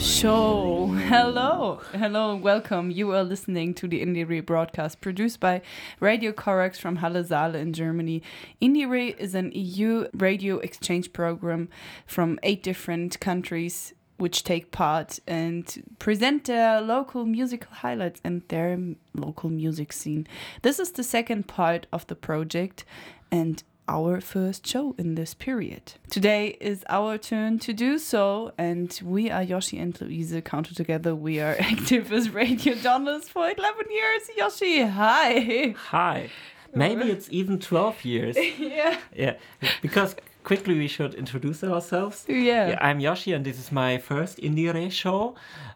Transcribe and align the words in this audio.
Show. 0.00 0.86
Hello. 0.86 1.80
Hello 1.92 2.34
welcome. 2.34 2.90
You 2.90 3.12
are 3.12 3.22
listening 3.22 3.74
to 3.74 3.86
the 3.86 4.00
Indie 4.00 4.44
broadcast 4.44 5.02
produced 5.02 5.40
by 5.40 5.60
Radio 6.00 6.32
Corax 6.32 6.78
from 6.78 6.96
Halle 6.96 7.22
Saale 7.22 7.56
in 7.56 7.74
Germany. 7.74 8.22
Indie 8.62 9.14
is 9.18 9.34
an 9.34 9.52
EU 9.52 10.08
radio 10.14 10.58
exchange 10.58 11.12
program 11.12 11.68
from 12.06 12.38
eight 12.42 12.62
different 12.62 13.20
countries 13.20 13.92
which 14.16 14.42
take 14.42 14.70
part 14.70 15.18
and 15.26 15.82
present 15.98 16.44
their 16.44 16.80
local 16.80 17.26
musical 17.26 17.72
highlights 17.72 18.22
and 18.24 18.42
their 18.48 18.78
local 19.14 19.50
music 19.50 19.92
scene. 19.92 20.26
This 20.62 20.78
is 20.78 20.92
the 20.92 21.04
second 21.04 21.46
part 21.46 21.86
of 21.92 22.06
the 22.06 22.14
project 22.14 22.86
and 23.30 23.62
our 23.90 24.20
first 24.20 24.64
show 24.64 24.94
in 24.98 25.16
this 25.16 25.34
period. 25.34 25.94
Today 26.10 26.56
is 26.60 26.84
our 26.88 27.18
turn 27.18 27.58
to 27.58 27.72
do 27.72 27.98
so, 27.98 28.52
and 28.56 28.88
we 29.04 29.30
are 29.30 29.42
Yoshi 29.42 29.78
and 29.78 30.00
Louise. 30.00 30.32
Counted 30.44 30.76
together, 30.76 31.12
we 31.12 31.40
are 31.40 31.56
active 31.72 32.12
as 32.12 32.30
radio 32.30 32.74
journalists 32.74 33.28
for 33.28 33.50
11 33.50 33.86
years. 33.90 34.22
Yoshi, 34.36 34.82
hi. 34.82 35.74
Hi. 35.88 36.30
Maybe 36.72 37.10
it's 37.10 37.28
even 37.32 37.58
12 37.58 38.04
years. 38.04 38.36
yeah. 38.58 38.96
Yeah. 39.12 39.36
Because 39.82 40.14
quickly 40.44 40.78
we 40.78 40.86
should 40.86 41.14
introduce 41.14 41.64
ourselves. 41.64 42.24
Yeah. 42.28 42.68
yeah 42.68 42.78
I'm 42.80 43.00
Yoshi, 43.00 43.32
and 43.32 43.44
this 43.44 43.58
is 43.58 43.72
my 43.72 43.98
first 43.98 44.38
Indie 44.38 44.92
show. 44.92 45.34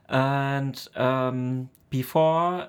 And 0.08 0.76
um, 0.94 1.68
before 1.90 2.68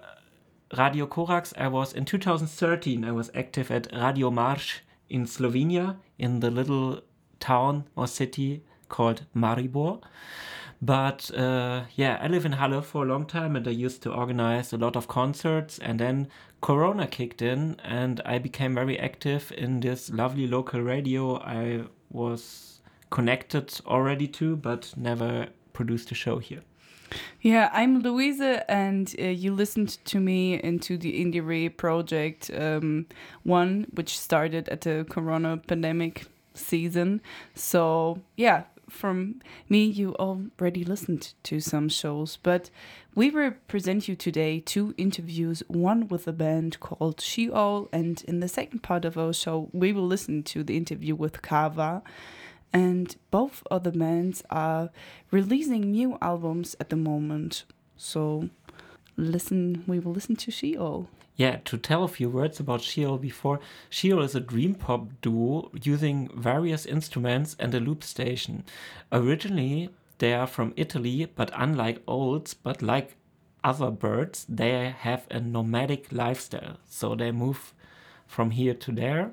Radio 0.75 1.05
Corax, 1.05 1.53
I 1.55 1.67
was 1.67 1.93
in 1.93 2.05
2013, 2.05 3.05
I 3.05 3.11
was 3.11 3.29
active 3.35 3.69
at 3.69 3.87
Radio 3.93 4.31
Marsh 4.31 4.79
in 5.09 5.25
Slovenia, 5.25 5.97
in 6.17 6.39
the 6.39 6.51
little 6.51 7.01
town 7.39 7.87
or 7.95 8.07
city 8.07 8.63
called 8.89 9.25
Maribor. 9.35 10.01
But 10.81 11.31
uh, 11.35 11.83
yeah, 11.95 12.19
I 12.21 12.27
live 12.27 12.45
in 12.45 12.53
Halle 12.53 12.81
for 12.81 13.03
a 13.03 13.07
long 13.07 13.25
time 13.25 13.55
and 13.55 13.67
I 13.67 13.71
used 13.71 14.03
to 14.03 14.13
organize 14.13 14.73
a 14.73 14.77
lot 14.77 14.95
of 14.95 15.07
concerts. 15.07 15.79
And 15.79 15.99
then 15.99 16.27
Corona 16.61 17.07
kicked 17.07 17.41
in 17.41 17.79
and 17.83 18.21
I 18.25 18.39
became 18.39 18.75
very 18.75 18.99
active 18.99 19.51
in 19.57 19.79
this 19.79 20.09
lovely 20.09 20.47
local 20.47 20.81
radio 20.81 21.37
I 21.39 21.85
was 22.11 22.81
connected 23.09 23.79
already 23.85 24.27
to, 24.27 24.55
but 24.55 24.93
never 24.97 25.47
produced 25.73 26.11
a 26.11 26.15
show 26.15 26.39
here. 26.39 26.61
Yeah, 27.41 27.69
I'm 27.73 27.99
Louise, 27.99 28.41
and 28.41 29.13
uh, 29.19 29.23
you 29.25 29.53
listened 29.53 29.97
to 30.05 30.19
me 30.19 30.61
into 30.61 30.97
the 30.97 31.23
Indie 31.23 31.45
Re 31.45 31.69
project 31.69 32.49
um, 32.57 33.05
one, 33.43 33.87
which 33.93 34.17
started 34.17 34.67
at 34.69 34.81
the 34.81 35.05
Corona 35.09 35.57
pandemic 35.57 36.25
season. 36.53 37.21
So 37.53 38.21
yeah, 38.35 38.63
from 38.89 39.41
me, 39.69 39.85
you 39.85 40.15
already 40.15 40.83
listened 40.83 41.33
to 41.43 41.59
some 41.59 41.89
shows, 41.89 42.37
but 42.41 42.69
we 43.13 43.29
will 43.29 43.51
present 43.67 44.07
you 44.07 44.15
today 44.15 44.59
two 44.59 44.93
interviews 44.97 45.63
one 45.67 46.07
with 46.07 46.27
a 46.27 46.33
band 46.33 46.79
called 46.79 47.21
She 47.21 47.51
Owl, 47.51 47.89
and 47.91 48.23
in 48.27 48.39
the 48.39 48.47
second 48.47 48.79
part 48.79 49.05
of 49.05 49.17
our 49.17 49.33
show, 49.33 49.69
we 49.71 49.93
will 49.93 50.07
listen 50.07 50.43
to 50.43 50.63
the 50.63 50.77
interview 50.77 51.15
with 51.15 51.41
Cava. 51.41 52.03
And 52.75 53.15
both 53.31 53.63
of 53.71 53.85
the 53.85 53.91
bands 53.93 54.43
are 54.49 54.89
releasing 55.31 55.91
new 55.91 56.17
albums 56.21 56.75
at 56.77 56.89
the 56.89 56.97
moment. 56.97 57.63
So 57.95 58.49
listen, 59.15 59.85
we 59.87 59.97
will 59.99 60.11
listen 60.11 60.35
to 60.35 60.51
She 60.51 60.77
Owl. 60.77 61.07
Yeah, 61.37 61.59
to 61.63 61.77
tell 61.77 62.03
a 62.03 62.09
few 62.09 62.29
words 62.29 62.59
about 62.59 62.81
She 62.81 63.05
Owl 63.05 63.17
before, 63.17 63.61
She 63.89 64.11
Owl 64.11 64.23
is 64.23 64.35
a 64.35 64.41
dream 64.41 64.75
pop 64.75 65.07
duo 65.21 65.71
using 65.83 66.29
various 66.35 66.85
instruments 66.85 67.55
and 67.59 67.73
a 67.73 67.79
loop 67.79 68.03
station. 68.03 68.65
Originally, 69.09 69.89
they 70.17 70.33
are 70.33 70.47
from 70.47 70.73
Italy, 70.75 71.27
but 71.33 71.51
unlike 71.55 72.03
Olds, 72.05 72.53
but 72.53 72.81
like 72.81 73.15
other 73.63 73.89
birds, 73.89 74.45
they 74.49 74.93
have 74.99 75.27
a 75.31 75.39
nomadic 75.39 76.11
lifestyle. 76.11 76.75
So 76.89 77.15
they 77.15 77.31
move 77.31 77.73
from 78.27 78.51
here 78.51 78.73
to 78.73 78.91
there 78.91 79.31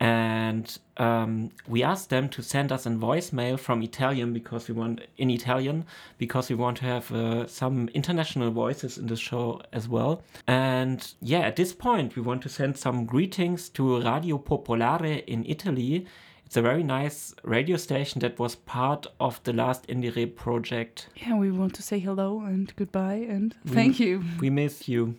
and 0.00 0.78
um, 0.96 1.50
we 1.68 1.82
asked 1.82 2.10
them 2.10 2.28
to 2.30 2.42
send 2.42 2.72
us 2.72 2.86
a 2.86 2.90
voicemail 2.90 3.58
from 3.58 3.82
Italian 3.82 4.32
because 4.32 4.68
we 4.68 4.74
want 4.74 5.00
in 5.16 5.30
Italian 5.30 5.84
because 6.18 6.48
we 6.48 6.56
want 6.56 6.78
to 6.78 6.84
have 6.84 7.12
uh, 7.12 7.46
some 7.46 7.88
international 7.94 8.50
voices 8.50 8.98
in 8.98 9.06
the 9.06 9.16
show 9.16 9.60
as 9.72 9.88
well. 9.88 10.22
And 10.46 11.12
yeah, 11.20 11.40
at 11.40 11.56
this 11.56 11.72
point, 11.72 12.16
we 12.16 12.22
want 12.22 12.42
to 12.42 12.48
send 12.48 12.76
some 12.76 13.06
greetings 13.06 13.68
to 13.70 14.00
Radio 14.00 14.38
Popolare 14.38 15.24
in 15.26 15.44
Italy. 15.46 16.06
It's 16.44 16.56
a 16.56 16.62
very 16.62 16.82
nice 16.82 17.34
radio 17.42 17.76
station 17.76 18.20
that 18.20 18.38
was 18.38 18.54
part 18.54 19.06
of 19.18 19.42
the 19.44 19.52
last 19.52 19.86
IndieRE 19.86 20.36
project. 20.36 21.08
Yeah, 21.16 21.36
we 21.36 21.50
want 21.50 21.74
to 21.74 21.82
say 21.82 21.98
hello 21.98 22.40
and 22.40 22.74
goodbye 22.76 23.26
and 23.28 23.54
we, 23.64 23.70
thank 23.70 23.98
you. 23.98 24.22
We 24.40 24.50
miss 24.50 24.88
you. 24.88 25.16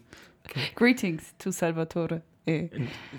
Okay. 0.48 0.70
Greetings 0.76 1.34
to 1.40 1.52
Salvatore. 1.52 2.22
Eh, 2.46 2.70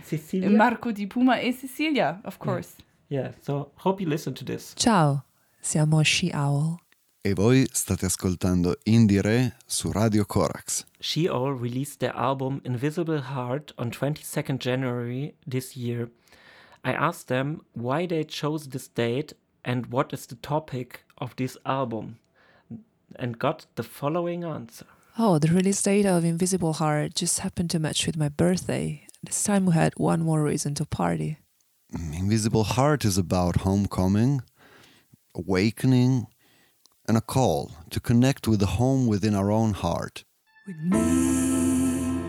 Cecilia? 0.05 0.49
Marco 0.51 0.93
di 0.93 1.07
Puma 1.07 1.41
e 1.41 1.53
Cecilia, 1.53 2.21
of 2.25 2.39
course. 2.39 2.77
Yeah. 3.09 3.23
yeah, 3.23 3.35
so 3.41 3.73
hope 3.77 4.01
you 4.01 4.09
listen 4.09 4.35
to 4.35 4.45
this. 4.45 4.75
Ciao, 4.77 5.25
siamo 5.61 6.03
She 6.05 6.31
Owl. 6.33 6.79
E 7.23 7.33
voi 7.35 7.67
state 7.73 8.07
ascoltando 8.07 8.77
IndieRE 8.85 9.57
su 9.67 9.91
Radio 9.91 10.25
Corax. 10.25 10.85
She 11.01 11.29
Owl 11.29 11.59
released 11.59 11.99
their 11.99 12.15
album 12.15 12.61
Invisible 12.65 13.21
Heart 13.21 13.73
on 13.79 13.91
22nd 13.91 14.59
January 14.59 15.35
this 15.45 15.77
year. 15.77 16.09
I 16.85 16.93
asked 16.93 17.27
them 17.27 17.63
why 17.73 18.07
they 18.07 18.25
chose 18.25 18.69
this 18.69 18.87
date 18.87 19.35
and 19.65 19.87
what 19.91 20.13
is 20.13 20.27
the 20.27 20.37
topic 20.37 21.05
of 21.19 21.35
this 21.35 21.57
album, 21.65 22.19
and 23.19 23.37
got 23.41 23.67
the 23.75 23.83
following 23.83 24.45
answer. 24.45 24.87
Oh, 25.19 25.39
the 25.41 25.49
release 25.49 25.83
date 25.83 26.07
of 26.07 26.25
Invisible 26.25 26.75
Heart 26.75 27.15
just 27.17 27.41
happened 27.41 27.71
to 27.71 27.81
match 27.81 28.07
with 28.07 28.17
my 28.17 28.29
birthday, 28.29 29.03
this 29.27 29.43
time 29.43 29.67
we 29.67 29.75
had 29.75 29.93
one 29.97 30.23
more 30.23 30.43
reason 30.43 30.75
to 30.77 30.85
party. 30.85 31.39
Mm, 31.93 32.19
Invisible 32.19 32.65
Heart 32.65 33.05
is 33.05 33.19
about 33.19 33.57
homecoming, 33.57 34.41
awakening, 35.35 36.27
and 37.09 37.17
a 37.17 37.21
call 37.21 37.73
to 37.91 38.01
connect 38.01 38.49
with 38.49 38.61
the 38.61 38.67
home 38.67 39.07
within 39.07 39.35
our 39.35 39.51
own 39.51 39.73
heart. 39.73 40.25
With 40.67 40.79
me, 40.79 42.21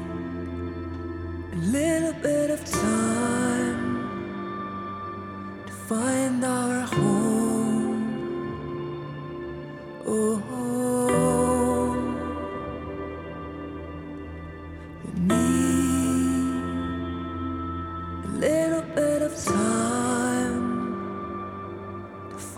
a 1.54 1.56
little 1.56 2.14
bit 2.14 2.50
of 2.50 2.66
time 2.66 3.98
to 5.68 5.74
find 5.74 6.44
our 6.44 6.82
home. 6.82 8.08
Oh. 10.06 10.44
oh. 10.50 10.87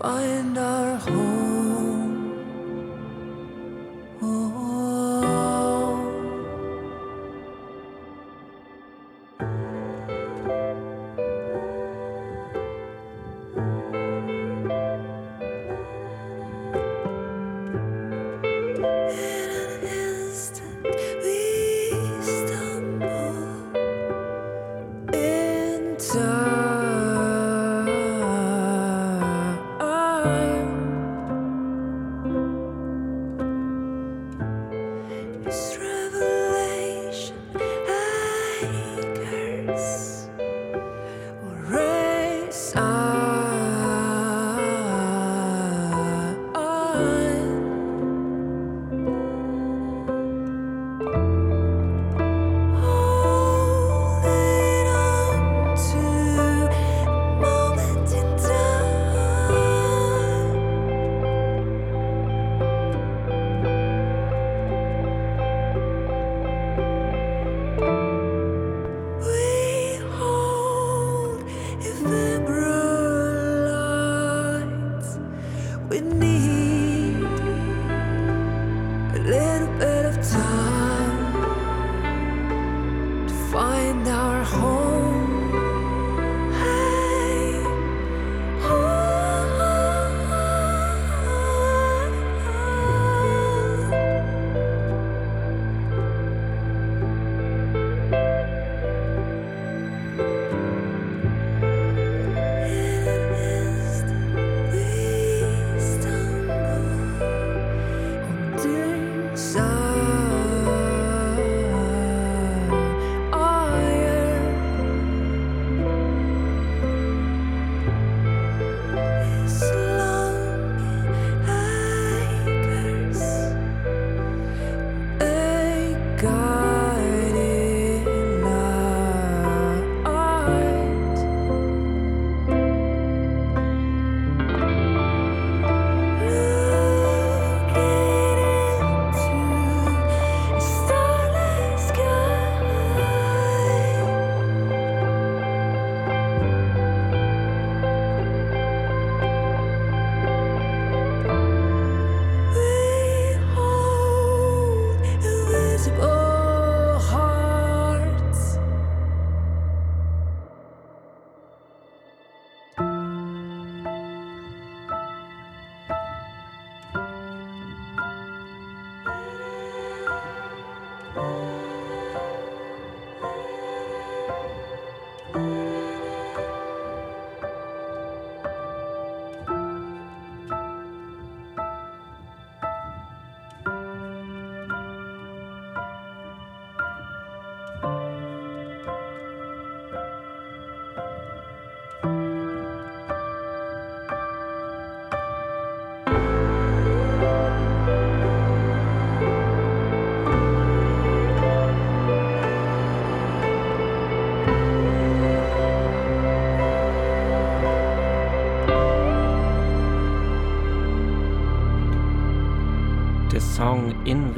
Find 0.02 0.58
our 0.58 0.96
home. 0.96 1.19
friends. 39.70 40.19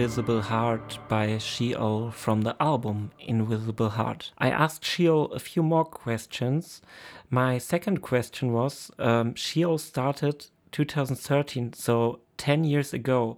Invisible 0.02 0.42
Heart 0.42 0.98
by 1.08 1.38
She 1.38 1.76
Owl 1.76 2.10
from 2.10 2.42
the 2.42 2.56
album 2.60 3.12
Invisible 3.20 3.90
Heart. 3.90 4.32
I 4.40 4.50
asked 4.50 4.84
She 4.84 5.08
Owl 5.08 5.26
a 5.26 5.38
few 5.38 5.62
more 5.62 5.86
questions. 5.86 6.82
My 7.30 7.60
second 7.60 8.02
question 8.02 8.52
was 8.52 8.90
um, 8.98 9.36
She 9.36 9.64
Owl 9.64 9.78
started 9.78 10.48
2013, 10.72 11.74
so 11.74 12.20
10 12.38 12.64
years 12.64 12.96
ago. 12.96 13.38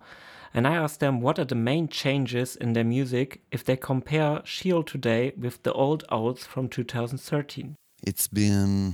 And 0.54 0.66
I 0.66 0.76
asked 0.76 1.02
them 1.02 1.20
what 1.20 1.38
are 1.38 1.44
the 1.44 1.54
main 1.54 1.90
changes 1.90 2.56
in 2.56 2.72
their 2.72 2.86
music 2.86 3.42
if 3.52 3.66
they 3.66 3.76
compare 3.76 4.40
She 4.46 4.72
Owl 4.72 4.84
today 4.84 5.34
with 5.38 5.64
the 5.64 5.74
old 5.74 6.06
owls 6.10 6.46
from 6.46 6.70
2013. 6.70 7.76
It's 8.08 8.30
been 8.30 8.94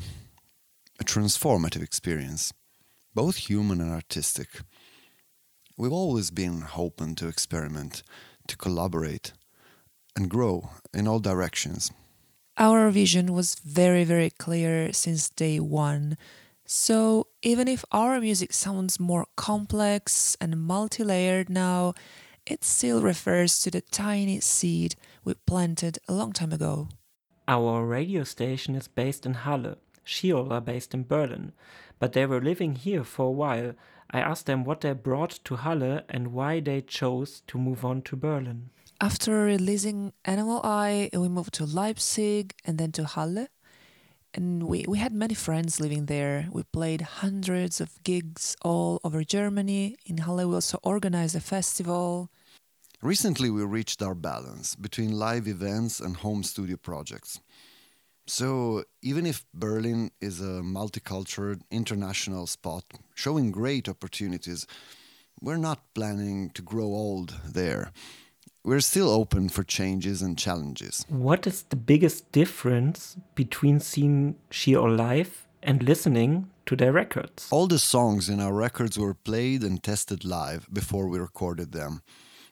a 1.00 1.04
transformative 1.04 1.83
experience, 1.83 2.51
both 3.13 3.36
human 3.36 3.80
and 3.80 3.92
artistic. 3.92 4.62
We've 5.79 5.93
always 5.93 6.29
been 6.29 6.65
open 6.75 7.15
to 7.15 7.29
experiment, 7.29 8.03
to 8.47 8.57
collaborate, 8.57 9.31
and 10.13 10.29
grow 10.29 10.71
in 10.93 11.07
all 11.07 11.19
directions. 11.19 11.89
Our 12.57 12.91
vision 12.91 13.31
was 13.31 13.55
very, 13.55 14.03
very 14.03 14.29
clear 14.29 14.91
since 14.91 15.29
day 15.29 15.57
one. 15.61 16.17
So, 16.65 17.27
even 17.41 17.69
if 17.69 17.85
our 17.93 18.19
music 18.19 18.51
sounds 18.51 18.99
more 18.99 19.25
complex 19.37 20.35
and 20.41 20.59
multi 20.59 21.05
layered 21.05 21.49
now, 21.49 21.93
it 22.45 22.65
still 22.65 23.01
refers 23.01 23.61
to 23.61 23.71
the 23.71 23.79
tiny 23.79 24.41
seed 24.41 24.95
we 25.23 25.35
planted 25.45 25.97
a 26.09 26.13
long 26.13 26.33
time 26.33 26.51
ago. 26.51 26.89
Our 27.47 27.85
radio 27.85 28.25
station 28.25 28.75
is 28.75 28.89
based 28.89 29.25
in 29.25 29.33
Halle. 29.33 29.77
She 30.03 30.33
Owl 30.33 30.51
are 30.51 30.59
based 30.59 30.94
in 30.94 31.06
Berlin, 31.06 31.54
but 31.99 32.11
they 32.11 32.25
were 32.25 32.42
living 32.42 32.75
here 32.75 33.06
for 33.06 33.27
a 33.27 33.31
while. 33.31 33.75
I 34.11 34.19
asked 34.19 34.47
them 34.47 34.63
what 34.63 34.81
they 34.81 34.94
brought 34.94 35.39
to 35.45 35.57
Halle 35.57 36.01
and 36.09 36.33
why 36.33 36.59
they 36.59 36.81
chose 36.81 37.42
to 37.47 37.57
move 37.57 37.85
on 37.85 38.01
to 38.04 38.16
Berlin. 38.16 38.71
After 38.99 39.44
releasing 39.45 40.13
Animal 40.25 40.61
Eye, 40.63 41.09
we 41.13 41.30
moved 41.30 41.54
to 41.56 41.66
Leipzig 41.66 42.54
and 42.66 42.78
then 42.78 42.92
to 42.94 43.06
Halle. 43.06 43.47
And 44.33 44.63
we, 44.63 44.85
we 44.87 44.97
had 44.97 45.13
many 45.13 45.33
friends 45.33 45.80
living 45.80 46.06
there. 46.07 46.47
We 46.51 46.63
played 46.63 47.01
hundreds 47.01 47.80
of 47.81 48.01
gigs 48.04 48.56
all 48.61 48.99
over 49.04 49.23
Germany. 49.23 49.97
In 50.06 50.18
Halle, 50.19 50.45
we 50.45 50.56
also 50.56 50.80
organized 50.83 51.35
a 51.35 51.39
festival. 51.39 52.30
Recently, 53.01 53.49
we 53.49 53.63
reached 53.63 54.01
our 54.01 54.16
balance 54.16 54.75
between 54.75 55.18
live 55.18 55.47
events 55.47 55.99
and 55.99 56.18
home 56.18 56.44
studio 56.44 56.78
projects. 56.78 57.39
So, 58.30 58.83
even 59.02 59.26
if 59.26 59.44
Berlin 59.56 60.12
is 60.21 60.40
a 60.40 60.62
multicultural 60.62 61.59
international 61.71 62.45
spot 62.45 62.83
showing 63.16 63.50
great 63.50 63.90
opportunities, 63.90 64.68
we're 65.42 65.57
not 65.57 65.80
planning 65.95 66.52
to 66.52 66.62
grow 66.62 66.86
old 66.86 67.33
there. 67.44 67.92
We're 68.64 68.81
still 68.81 69.09
open 69.09 69.50
for 69.50 69.64
changes 69.64 70.21
and 70.21 70.38
challenges. 70.38 71.07
What 71.09 71.48
is 71.48 71.64
the 71.64 71.76
biggest 71.76 72.31
difference 72.31 73.18
between 73.33 73.80
seeing 73.80 74.36
She 74.52 74.76
Owl 74.76 74.92
live 74.92 75.48
and 75.64 75.81
listening 75.81 76.52
to 76.68 76.76
their 76.76 76.92
records? 76.92 77.48
All 77.50 77.66
the 77.66 77.80
songs 77.80 78.30
in 78.30 78.40
our 78.40 78.54
records 78.54 79.00
were 79.00 79.16
played 79.16 79.64
and 79.64 79.81
tested 79.81 80.24
live 80.24 80.68
before 80.71 81.07
we 81.07 81.18
recorded 81.18 81.71
them. 81.71 82.04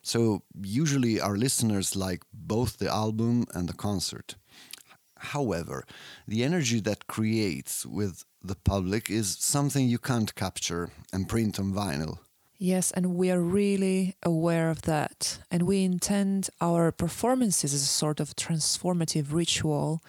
So, 0.02 0.42
usually, 0.60 1.22
our 1.22 1.38
listeners 1.38 1.96
like 1.96 2.24
both 2.34 2.78
the 2.78 2.90
album 2.90 3.46
and 3.54 3.70
the 3.70 3.74
concert. 3.74 4.38
However, 5.20 5.86
the 6.28 6.44
energy 6.44 6.80
that 6.82 7.08
creates 7.08 7.86
with 7.86 8.26
the 8.44 8.56
public 8.56 9.10
is 9.10 9.38
something 9.40 9.88
you 9.88 9.98
can't 9.98 10.34
capture 10.36 10.90
and 11.12 11.28
print 11.28 11.60
on 11.60 11.74
vinyl. 11.74 12.20
Yes, 12.60 12.92
and 12.92 13.16
we 13.16 13.30
are 13.30 13.42
really 13.42 14.16
aware 14.24 14.72
of 14.72 14.82
that. 14.84 15.40
And 15.52 15.64
we 15.64 15.84
intend 15.84 16.50
our 16.60 16.92
performances 16.92 17.74
as 17.74 17.84
a 17.84 17.86
sort 17.86 18.20
of 18.20 18.36
transformative 18.36 19.32
ritual. 19.32 20.02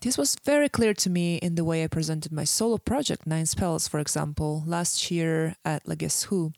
This 0.00 0.18
was 0.18 0.36
very 0.44 0.68
clear 0.68 0.94
to 0.94 1.10
me 1.10 1.36
in 1.36 1.54
the 1.54 1.64
way 1.64 1.84
I 1.84 1.88
presented 1.88 2.32
my 2.32 2.44
solo 2.44 2.78
project, 2.78 3.26
Nine 3.26 3.46
Spells, 3.46 3.86
for 3.86 4.00
example, 4.00 4.64
last 4.66 5.10
year 5.10 5.56
at 5.64 5.86
Le 5.86 5.96
Guess 5.96 6.24
Who. 6.24 6.52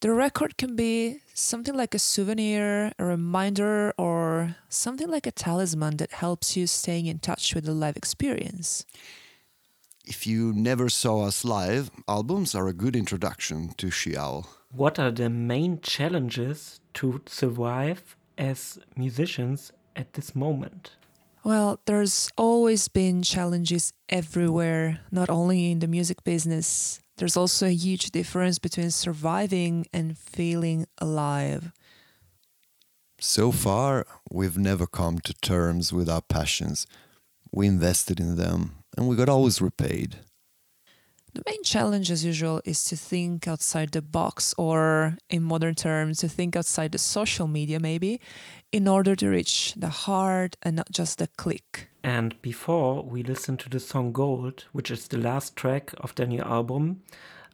The 0.00 0.12
record 0.12 0.56
can 0.56 0.76
be 0.76 1.18
something 1.38 1.74
like 1.74 1.94
a 1.94 1.98
souvenir, 1.98 2.92
a 2.98 3.04
reminder, 3.04 3.94
or 3.96 4.56
something 4.68 5.08
like 5.08 5.26
a 5.26 5.30
talisman 5.30 5.96
that 5.98 6.12
helps 6.12 6.56
you 6.56 6.66
staying 6.66 7.06
in 7.06 7.18
touch 7.18 7.54
with 7.54 7.64
the 7.64 7.72
live 7.72 7.96
experience. 7.96 8.84
If 10.04 10.26
you 10.26 10.52
never 10.52 10.88
saw 10.88 11.26
us 11.26 11.44
live, 11.44 11.90
albums 12.08 12.54
are 12.54 12.66
a 12.66 12.72
good 12.72 12.96
introduction 12.96 13.74
to 13.76 13.90
She 13.90 14.16
Owl. 14.16 14.48
What 14.72 14.98
are 14.98 15.10
the 15.10 15.30
main 15.30 15.80
challenges 15.80 16.80
to 16.94 17.22
survive 17.26 18.16
as 18.36 18.78
musicians 18.96 19.72
at 19.94 20.14
this 20.14 20.34
moment? 20.34 20.96
Well, 21.44 21.80
there's 21.86 22.30
always 22.36 22.88
been 22.88 23.22
challenges 23.22 23.92
everywhere, 24.08 25.00
not 25.10 25.30
only 25.30 25.70
in 25.70 25.78
the 25.78 25.88
music 25.88 26.24
business. 26.24 27.00
There's 27.18 27.36
also 27.36 27.66
a 27.66 27.74
huge 27.74 28.12
difference 28.12 28.60
between 28.60 28.92
surviving 28.92 29.86
and 29.92 30.16
feeling 30.16 30.86
alive. 30.98 31.72
So 33.20 33.50
far, 33.50 34.06
we've 34.30 34.56
never 34.56 34.86
come 34.86 35.18
to 35.20 35.34
terms 35.34 35.92
with 35.92 36.08
our 36.08 36.22
passions. 36.22 36.86
We 37.50 37.66
invested 37.66 38.20
in 38.20 38.36
them 38.36 38.84
and 38.96 39.08
we 39.08 39.16
got 39.16 39.28
always 39.28 39.60
repaid. 39.60 40.18
The 41.34 41.42
main 41.44 41.62
challenge, 41.64 42.10
as 42.10 42.24
usual, 42.24 42.62
is 42.64 42.84
to 42.84 42.96
think 42.96 43.46
outside 43.48 43.90
the 43.90 44.00
box, 44.00 44.54
or 44.56 45.18
in 45.28 45.42
modern 45.42 45.74
terms, 45.74 46.18
to 46.18 46.28
think 46.28 46.56
outside 46.56 46.92
the 46.92 46.98
social 46.98 47.46
media, 47.46 47.78
maybe, 47.78 48.20
in 48.72 48.88
order 48.88 49.14
to 49.16 49.28
reach 49.28 49.74
the 49.76 49.88
heart 49.88 50.56
and 50.62 50.76
not 50.76 50.90
just 50.90 51.18
the 51.18 51.26
click. 51.26 51.87
And 52.02 52.40
before 52.42 53.02
we 53.02 53.22
listen 53.22 53.56
to 53.58 53.68
the 53.68 53.80
song 53.80 54.12
Gold, 54.12 54.64
which 54.72 54.90
is 54.90 55.08
the 55.08 55.18
last 55.18 55.56
track 55.56 55.92
of 55.98 56.14
their 56.14 56.26
new 56.26 56.40
album, 56.40 57.02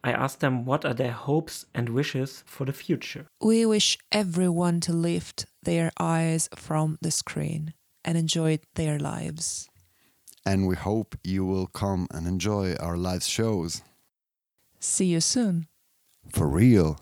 I 0.02 0.12
asked 0.12 0.40
them 0.40 0.66
what 0.66 0.84
are 0.84 0.92
their 0.92 1.12
hopes 1.12 1.64
and 1.74 1.88
wishes 1.88 2.44
for 2.46 2.66
the 2.66 2.72
future. 2.74 3.26
We 3.40 3.64
wish 3.64 3.96
everyone 4.12 4.80
to 4.80 4.92
lift 4.92 5.46
their 5.62 5.90
eyes 5.98 6.48
from 6.54 6.98
the 7.00 7.10
screen 7.10 7.72
and 8.04 8.18
enjoy 8.18 8.58
their 8.74 8.98
lives. 8.98 9.68
And 10.44 10.66
we 10.66 10.76
hope 10.76 11.16
you 11.24 11.46
will 11.46 11.66
come 11.66 12.06
and 12.10 12.26
enjoy 12.26 12.74
our 12.74 12.98
live 12.98 13.22
shows. 13.22 13.80
See 14.78 15.06
you 15.06 15.22
soon. 15.22 15.68
For 16.28 16.46
real. 16.46 17.00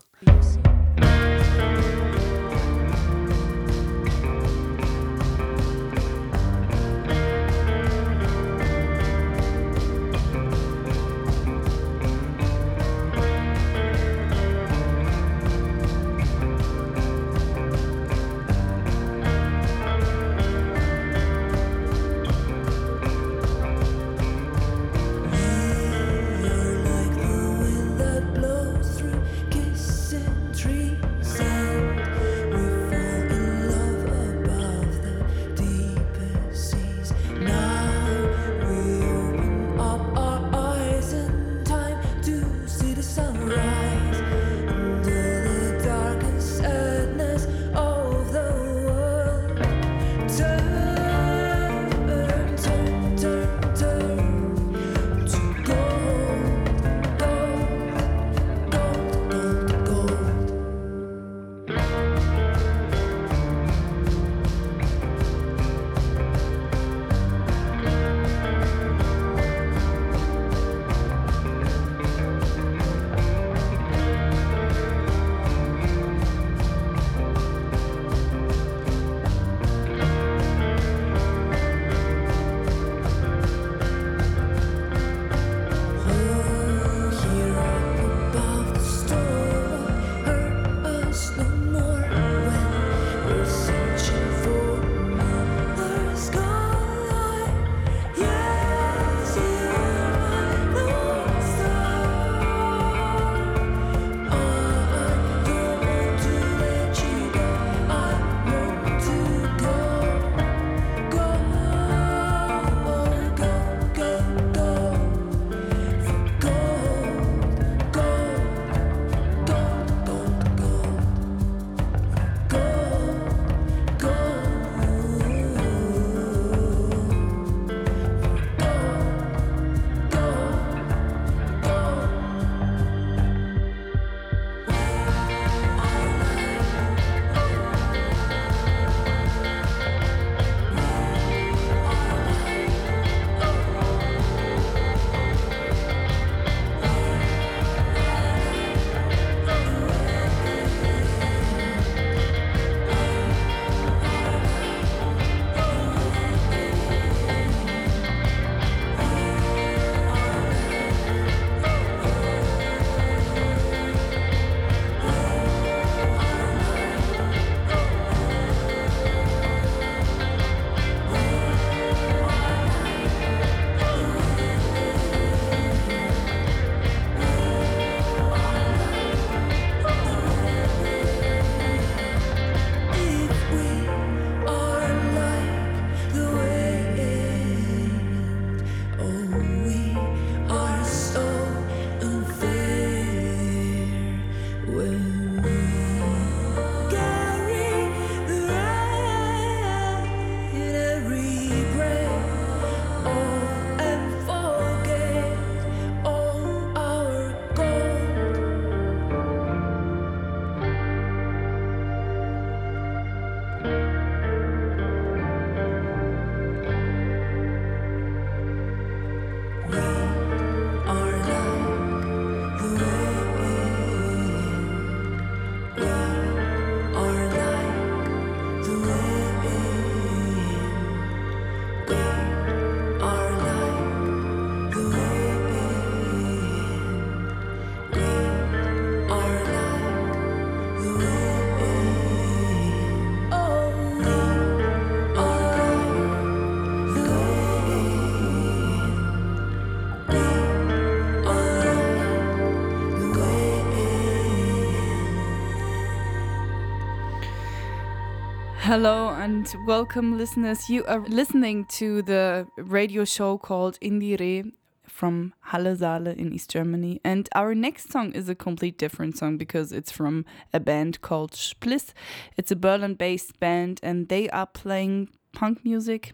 Hello 258.73 259.09
and 259.09 259.47
welcome, 259.67 260.17
listeners. 260.17 260.67
You 260.67 260.83
are 260.85 261.01
listening 261.01 261.65
to 261.77 262.01
the 262.01 262.47
radio 262.57 263.05
show 263.05 263.37
called 263.37 263.77
IndieRE 263.81 264.51
from 264.87 265.35
Halle 265.41 265.75
Saale 265.75 266.17
in 266.17 266.33
East 266.33 266.49
Germany. 266.49 266.99
And 267.03 267.29
our 267.35 267.53
next 267.53 267.91
song 267.91 268.13
is 268.13 268.29
a 268.29 268.33
complete 268.33 268.79
different 268.79 269.15
song 269.15 269.37
because 269.37 269.71
it's 269.71 269.91
from 269.91 270.25
a 270.51 270.59
band 270.59 271.01
called 271.01 271.33
Splizz. 271.33 271.93
It's 272.35 272.49
a 272.49 272.55
Berlin 272.55 272.95
based 272.95 273.39
band 273.39 273.79
and 273.83 274.09
they 274.09 274.27
are 274.31 274.47
playing 274.47 275.09
punk 275.33 275.63
music, 275.63 276.13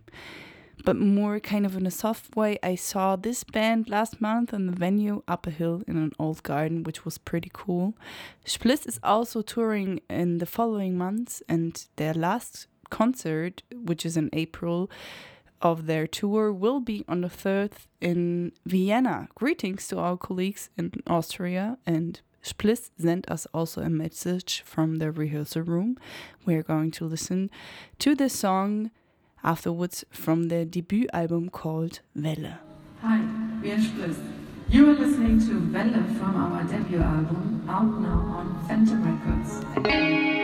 but 0.83 0.95
more 0.95 1.39
kind 1.39 1.65
of 1.65 1.75
in 1.75 1.85
a 1.85 1.91
soft 1.91 2.35
way. 2.35 2.57
I 2.63 2.75
saw 2.75 3.15
this 3.15 3.43
band 3.43 3.89
last 3.89 4.21
month 4.21 4.53
in 4.53 4.67
the 4.67 4.71
venue 4.71 5.23
up 5.27 5.47
a 5.47 5.51
hill 5.51 5.83
in 5.87 5.97
an 5.97 6.13
old 6.17 6.43
garden, 6.43 6.83
which 6.83 7.05
was 7.05 7.17
pretty 7.17 7.51
cool. 7.53 7.95
Splizz 8.45 8.87
is 8.87 8.99
also 9.03 9.41
touring 9.41 10.01
in 10.09 10.37
the 10.37 10.45
following 10.45 10.97
months, 10.97 11.43
and 11.47 11.85
their 11.97 12.13
last 12.13 12.67
concert, 12.89 13.63
which 13.71 14.05
is 14.05 14.17
in 14.17 14.29
April 14.33 14.89
of 15.61 15.85
their 15.85 16.07
tour, 16.07 16.51
will 16.53 16.79
be 16.79 17.03
on 17.07 17.21
the 17.21 17.27
3rd 17.27 17.73
in 17.99 18.51
Vienna. 18.65 19.27
Greetings 19.35 19.87
to 19.89 19.97
our 19.99 20.17
colleagues 20.17 20.69
in 20.77 20.91
Austria 21.05 21.77
and 21.85 22.21
Splizz 22.41 22.89
sent 22.97 23.29
us 23.29 23.45
also 23.53 23.81
a 23.81 23.89
message 23.89 24.61
from 24.65 24.95
the 24.95 25.11
rehearsal 25.11 25.63
room. 25.63 25.97
We're 26.45 26.63
going 26.63 26.91
to 26.91 27.05
listen 27.05 27.51
to 27.99 28.15
the 28.15 28.29
song 28.29 28.91
afterwards 29.43 30.05
from 30.09 30.47
their 30.49 30.65
debut 30.65 31.07
album 31.13 31.49
called 31.49 31.99
Welle. 32.15 32.57
Hi, 33.01 33.21
we 33.61 33.71
are 33.71 33.77
Splizz. 33.77 34.17
You 34.69 34.89
are 34.89 34.93
listening 34.93 35.39
to 35.47 35.73
Welle 35.73 36.03
from 36.17 36.35
our 36.35 36.63
debut 36.63 36.99
album, 36.99 37.65
out 37.67 37.99
now 38.01 38.19
on 38.37 38.67
Phantom 38.67 39.01
Records. 39.03 40.38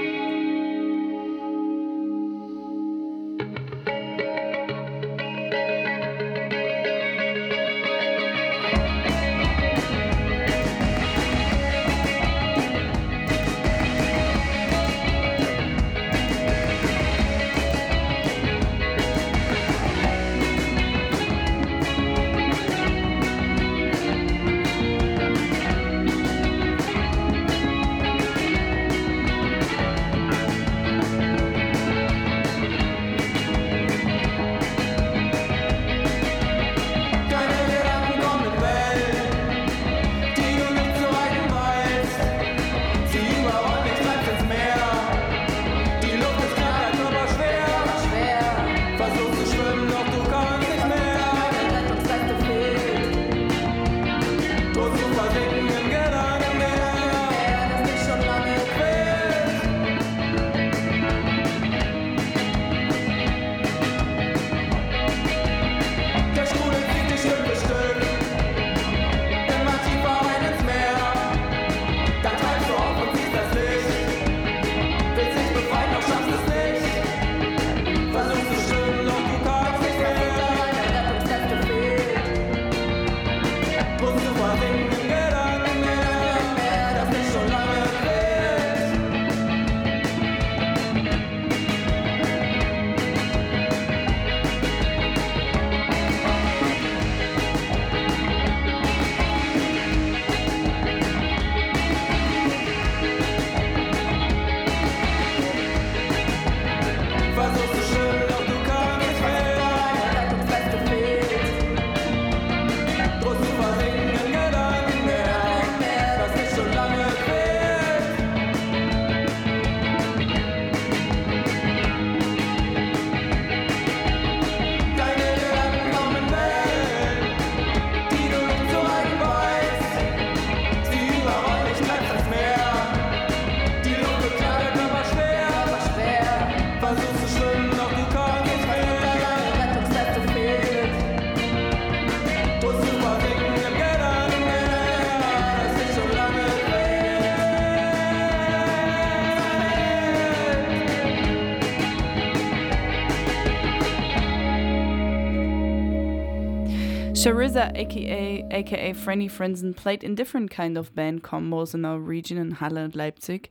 Sharizza, 157.25 157.75
aka 157.75 158.46
aka 158.51 158.94
Franny 158.94 159.27
Frenzen, 159.27 159.75
played 159.75 160.03
in 160.03 160.14
different 160.14 160.51
kind 160.51 160.77
of 160.77 160.94
band 160.94 161.24
combos 161.24 161.74
in 161.74 161.83
our 161.83 161.98
region 161.98 162.38
in 162.38 162.51
Halle 162.51 162.77
and 162.77 162.96
Leipzig. 162.96 163.50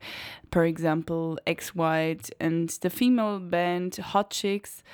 For 0.53 0.65
example, 0.65 1.41
X 1.45 1.75
White 1.75 2.31
and 2.39 2.69
the 2.83 2.89
female 2.89 3.41
band 3.41 3.97
Hot 3.97 4.31
Chicks. 4.31 4.85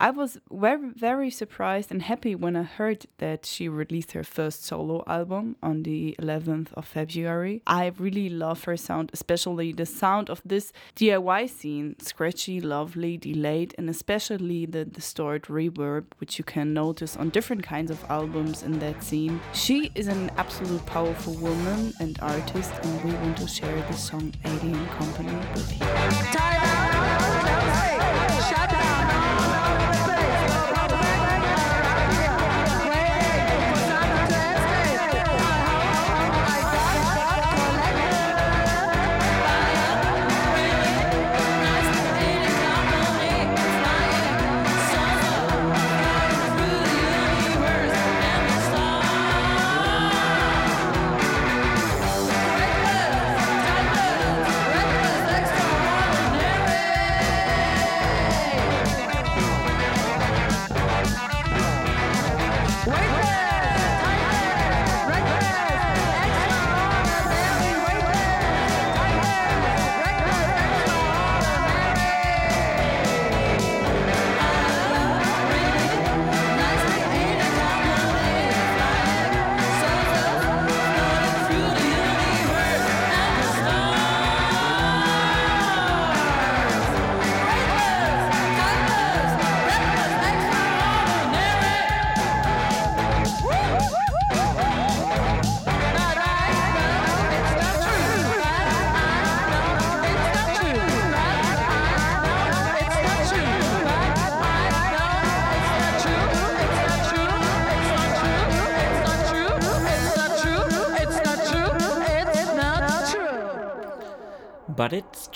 I 0.00 0.10
was 0.10 0.38
very 0.48 0.90
very 0.90 1.28
surprised 1.28 1.90
and 1.90 2.02
happy 2.02 2.36
when 2.36 2.54
I 2.54 2.62
heard 2.62 3.06
that 3.18 3.44
she 3.44 3.68
released 3.68 4.12
her 4.12 4.22
first 4.22 4.64
solo 4.64 5.02
album 5.08 5.56
on 5.60 5.82
the 5.82 6.14
11th 6.22 6.68
of 6.74 6.86
February. 6.86 7.62
I 7.66 7.90
really 7.98 8.28
love 8.28 8.62
her 8.64 8.76
sound, 8.76 9.10
especially 9.12 9.72
the 9.72 9.86
sound 9.86 10.30
of 10.30 10.40
this 10.44 10.72
DIY 10.94 11.50
scene, 11.50 11.96
scratchy, 11.98 12.60
lovely, 12.60 13.16
delayed, 13.16 13.74
and 13.76 13.90
especially 13.90 14.66
the 14.66 14.84
distorted 14.84 15.48
reverb, 15.48 16.04
which 16.18 16.38
you 16.38 16.44
can 16.44 16.72
notice 16.72 17.16
on 17.16 17.30
different 17.30 17.64
kinds 17.64 17.90
of 17.90 18.04
albums 18.08 18.62
in 18.62 18.78
that 18.78 19.02
scene. 19.02 19.40
She 19.52 19.90
is 19.96 20.06
an 20.06 20.30
absolute 20.36 20.86
powerful 20.86 21.34
woman 21.34 21.92
and 21.98 22.16
artist, 22.22 22.72
and 22.84 23.04
we 23.04 23.10
want 23.18 23.38
to 23.38 23.48
share 23.48 23.82
the 23.88 23.94
song 23.94 24.32
Alien 24.44 24.86
Company 24.90 25.34
with 25.54 25.72
you. 25.72 25.84
Extraordinary. 26.06 28.77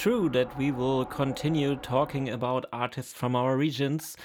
True 0.03 0.29
that 0.29 0.59
we 0.59 0.73
will 0.73 1.05
continue 1.05 1.77
talking 1.77 2.29
about 2.29 2.67
artists 2.73 3.12
from 3.12 3.37
our 3.37 3.57
regions. 3.57 4.17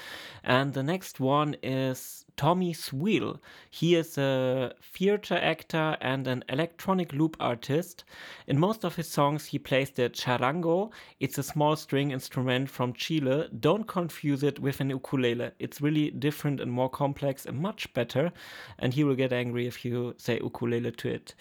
And 0.42 0.74
the 0.74 0.82
next 0.82 1.20
one 1.20 1.54
is 1.62 2.24
Tomy 2.38 2.72
Suil. 2.74 3.38
He 3.68 3.96
is 3.96 4.16
a 4.16 4.72
theater 4.80 5.34
actor 5.34 5.96
and 6.00 6.26
an 6.26 6.44
electronic 6.48 7.12
loop 7.12 7.36
artist. 7.40 8.04
In 8.46 8.58
most 8.58 8.84
of 8.84 8.94
his 8.96 9.08
songs, 9.08 9.46
he 9.46 9.58
plays 9.58 9.90
the 9.90 10.08
charango. 10.08 10.92
It's 11.20 11.36
a 11.36 11.42
small 11.42 11.76
string 11.76 12.12
instrument 12.12 12.70
from 12.70 12.92
Chile. 12.94 13.48
Don't 13.58 13.88
confuse 13.88 14.42
it 14.44 14.60
with 14.60 14.80
an 14.80 14.90
ukulele. 14.90 15.50
It's 15.58 15.80
really 15.80 16.10
different 16.10 16.60
and 16.60 16.70
more 16.70 16.88
complex 16.88 17.44
and 17.44 17.58
much 17.58 17.92
better. 17.92 18.32
And 18.78 18.94
he 18.94 19.02
will 19.04 19.16
get 19.16 19.32
angry 19.32 19.66
if 19.66 19.84
you 19.84 20.14
say 20.16 20.38
ukulele 20.40 20.92
to 20.92 21.08
it. 21.08 21.34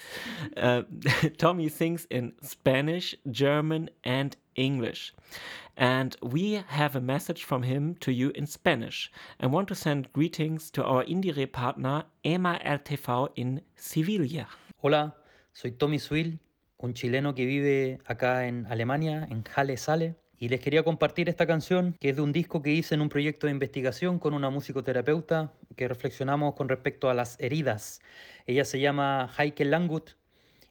Uh, 0.57 0.81
Tommy 1.37 1.69
sings 1.69 2.07
in 2.09 2.33
Spanish, 2.41 3.15
German, 3.29 3.91
and 4.03 4.35
English. 4.55 5.13
And 5.77 6.15
we 6.23 6.63
have 6.69 6.95
a 6.95 7.01
message 7.01 7.43
from 7.43 7.61
him 7.61 7.95
to 7.99 8.11
you 8.11 8.31
in 8.33 8.47
Spanish. 8.47 9.11
I 9.39 9.45
want 9.45 9.67
to 9.67 9.75
send 9.75 10.11
greetings 10.11 10.71
to 10.71 10.83
our 10.83 11.05
Indire 11.05 11.51
partner 11.51 12.05
EMA 12.25 12.59
RTV 12.65 13.29
in 13.35 13.61
Sevilla. 13.75 14.47
Hola, 14.81 15.15
soy 15.53 15.71
Tommy 15.71 15.99
Swill, 15.99 16.39
un 16.79 16.95
chileno 16.95 17.35
que 17.35 17.45
vive 17.45 17.99
acá 18.07 18.47
en 18.47 18.65
Alemania, 18.71 19.27
en 19.29 19.43
Halle 19.55 19.77
Saale. 19.77 20.15
Y 20.39 20.49
les 20.49 20.61
quería 20.61 20.81
compartir 20.81 21.29
esta 21.29 21.45
canción, 21.45 21.95
que 21.99 22.09
es 22.09 22.15
de 22.15 22.23
un 22.23 22.31
disco 22.31 22.63
que 22.63 22.71
hice 22.71 22.95
en 22.95 23.01
un 23.01 23.09
proyecto 23.09 23.45
de 23.45 23.51
investigación 23.51 24.17
con 24.17 24.33
una 24.33 24.49
musicoterapeuta, 24.49 25.53
que 25.75 25.87
reflexionamos 25.87 26.55
con 26.55 26.69
respecto 26.69 27.11
a 27.11 27.13
las 27.13 27.39
heridas. 27.39 28.01
Ella 28.47 28.65
se 28.65 28.79
llama 28.79 29.31
Heike 29.37 29.65
Langut. 29.65 30.11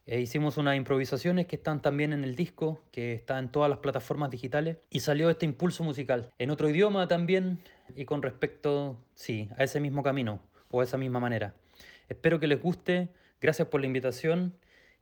E 0.07 0.21
hicimos 0.21 0.57
unas 0.57 0.77
improvisaciones 0.77 1.47
que 1.47 1.57
están 1.57 1.83
también 1.83 2.12
en 2.12 2.23
el 2.23 2.37
disco, 2.37 2.81
que 2.92 3.12
está 3.12 3.40
en 3.40 3.51
todas 3.51 3.69
las 3.69 3.81
plataformas 3.81 4.31
digitales, 4.31 4.77
y 4.88 5.01
salió 5.01 5.29
este 5.31 5.47
impulso 5.47 5.83
musical. 5.83 6.31
En 6.38 6.51
otro 6.51 6.71
idioma 6.71 7.09
también, 7.09 7.59
y 7.97 8.05
con 8.05 8.23
respecto, 8.23 9.03
sí, 9.14 9.49
a 9.59 9.64
ese 9.64 9.81
mismo 9.81 10.05
camino, 10.05 10.40
o 10.71 10.81
a 10.81 10.85
esa 10.85 10.97
misma 10.97 11.19
manera. 11.19 11.55
Espero 12.09 12.38
que 12.38 12.47
les 12.47 12.62
guste, 12.62 13.09
gracias 13.40 13.66
por 13.66 13.81
la 13.81 13.88
invitación, 13.88 14.55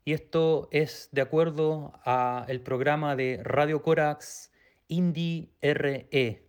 y 0.07 0.15
esto 0.15 0.69
es 0.71 1.11
de 1.13 1.21
acuerdo 1.21 1.93
a 2.07 2.47
el 2.49 2.63
programa 2.63 3.15
de 3.15 3.41
Radio 3.43 3.83
Corax 3.83 4.53
Indie 4.89 5.51
RE. 5.61 6.47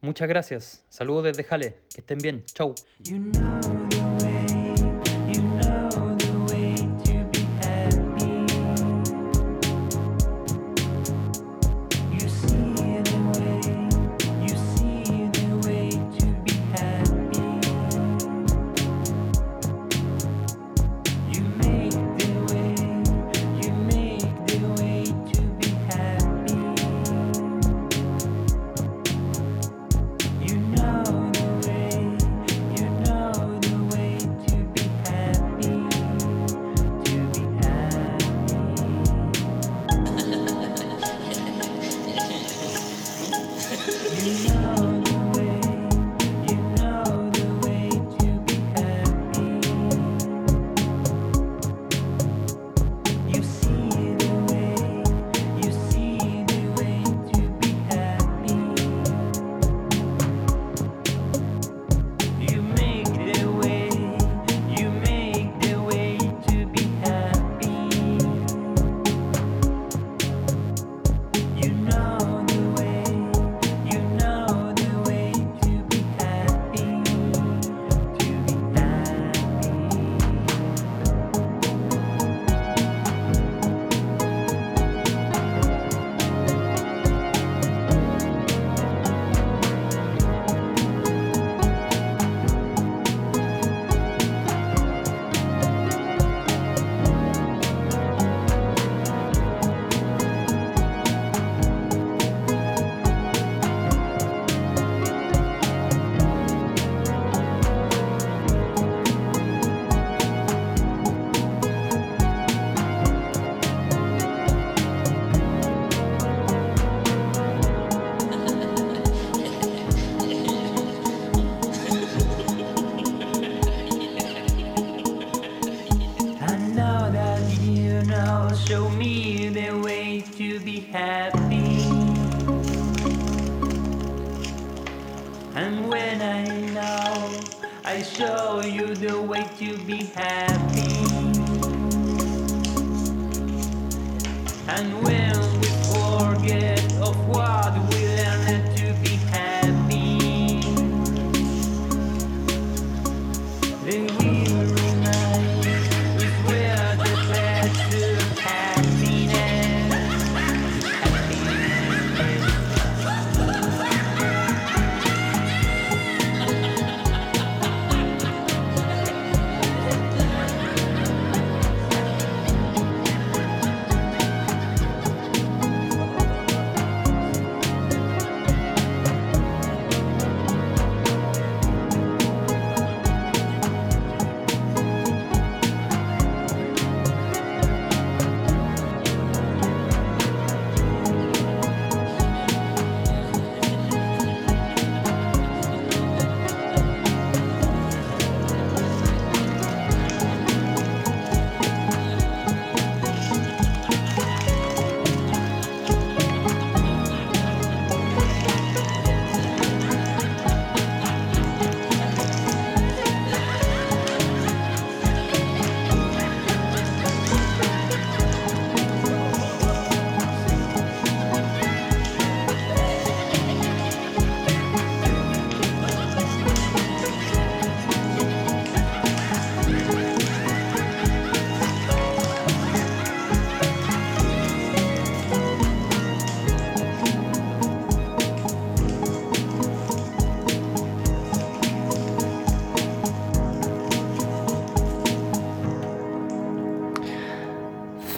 Muchas 0.00 0.28
gracias, 0.28 0.86
saludos 0.88 1.24
desde 1.24 1.44
Jale, 1.44 1.76
que 1.94 2.00
estén 2.00 2.18
bien, 2.18 2.42
chau. 2.46 2.74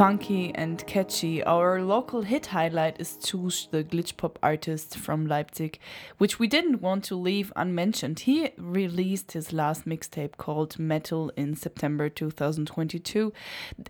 Funky 0.05 0.55
and 0.55 0.87
catchy, 0.87 1.43
our 1.45 1.81
local 1.81 2.21
hit 2.21 2.45
highlight 2.45 3.01
is 3.01 3.17
Zouj, 3.23 3.71
the 3.71 3.83
glitch 3.83 4.19
pop 4.19 4.39
artist 4.43 4.99
from 4.99 5.27
Leipzig, 5.27 5.79
which 6.19 6.39
we 6.39 6.47
didn't 6.47 6.83
want 6.83 7.05
to 7.05 7.15
leave 7.15 7.51
unmentioned. 7.57 8.21
He 8.21 8.51
released 8.59 9.33
his 9.33 9.55
last 9.55 9.87
mixtape 9.87 10.37
called 10.37 10.79
Metal 10.79 11.33
in 11.39 11.55
September 11.55 12.11
2022, 12.11 13.33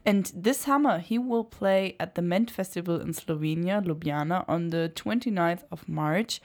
and 0.07 0.31
this 0.37 0.59
summer 0.59 1.01
he 1.01 1.19
will 1.19 1.43
play 1.43 1.97
at 1.99 2.15
the 2.15 2.23
Ment 2.23 2.49
Festival 2.49 3.01
in 3.01 3.13
Slovenia, 3.13 3.85
Ljubljana, 3.85 4.45
on 4.47 4.71
the 4.71 4.93
29th 4.95 5.65
of 5.73 5.89
March. 5.89 6.41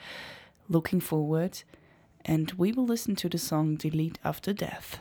Looking 0.67 0.99
forward, 0.99 1.61
and 2.25 2.51
we 2.53 2.71
will 2.71 2.87
listen 2.87 3.15
to 3.17 3.29
the 3.29 3.37
song 3.37 3.75
Delete 3.75 4.17
After 4.23 4.51
Death. 4.51 4.97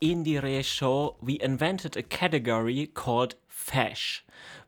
Indie 0.00 0.40
Re 0.40 0.62
show, 0.62 1.16
we 1.20 1.40
invented 1.40 1.96
a 1.96 2.04
category 2.04 2.86
called 2.86 3.34
fesch. 3.50 4.20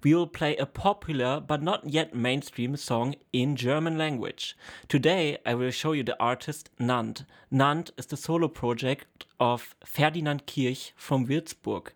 We 0.02 0.12
will 0.12 0.26
play 0.26 0.56
a 0.56 0.66
popular 0.66 1.38
but 1.38 1.62
not 1.62 1.88
yet 1.88 2.16
mainstream 2.16 2.74
song 2.74 3.14
in 3.32 3.54
German 3.54 3.96
language. 3.96 4.56
Today, 4.88 5.38
I 5.46 5.54
will 5.54 5.70
show 5.70 5.92
you 5.92 6.02
the 6.02 6.20
artist 6.20 6.70
Nand. 6.80 7.26
Nand 7.52 7.92
is 7.96 8.06
the 8.06 8.16
solo 8.16 8.48
project 8.48 9.26
of 9.38 9.76
Ferdinand 9.84 10.48
Kirch 10.48 10.90
from 10.96 11.28
Würzburg. 11.28 11.90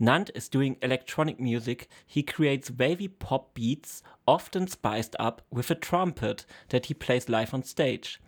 Nand 0.00 0.30
is 0.34 0.48
doing 0.48 0.76
electronic 0.80 1.38
music. 1.38 1.88
He 2.06 2.22
creates 2.22 2.70
wavy 2.70 3.08
pop 3.08 3.52
beats, 3.52 4.02
often 4.26 4.66
spiced 4.66 5.14
up 5.18 5.42
with 5.50 5.70
a 5.70 5.74
trumpet 5.74 6.46
that 6.70 6.86
he 6.86 6.94
plays 6.94 7.28
live 7.28 7.52
on 7.52 7.64
stage. 7.64 8.18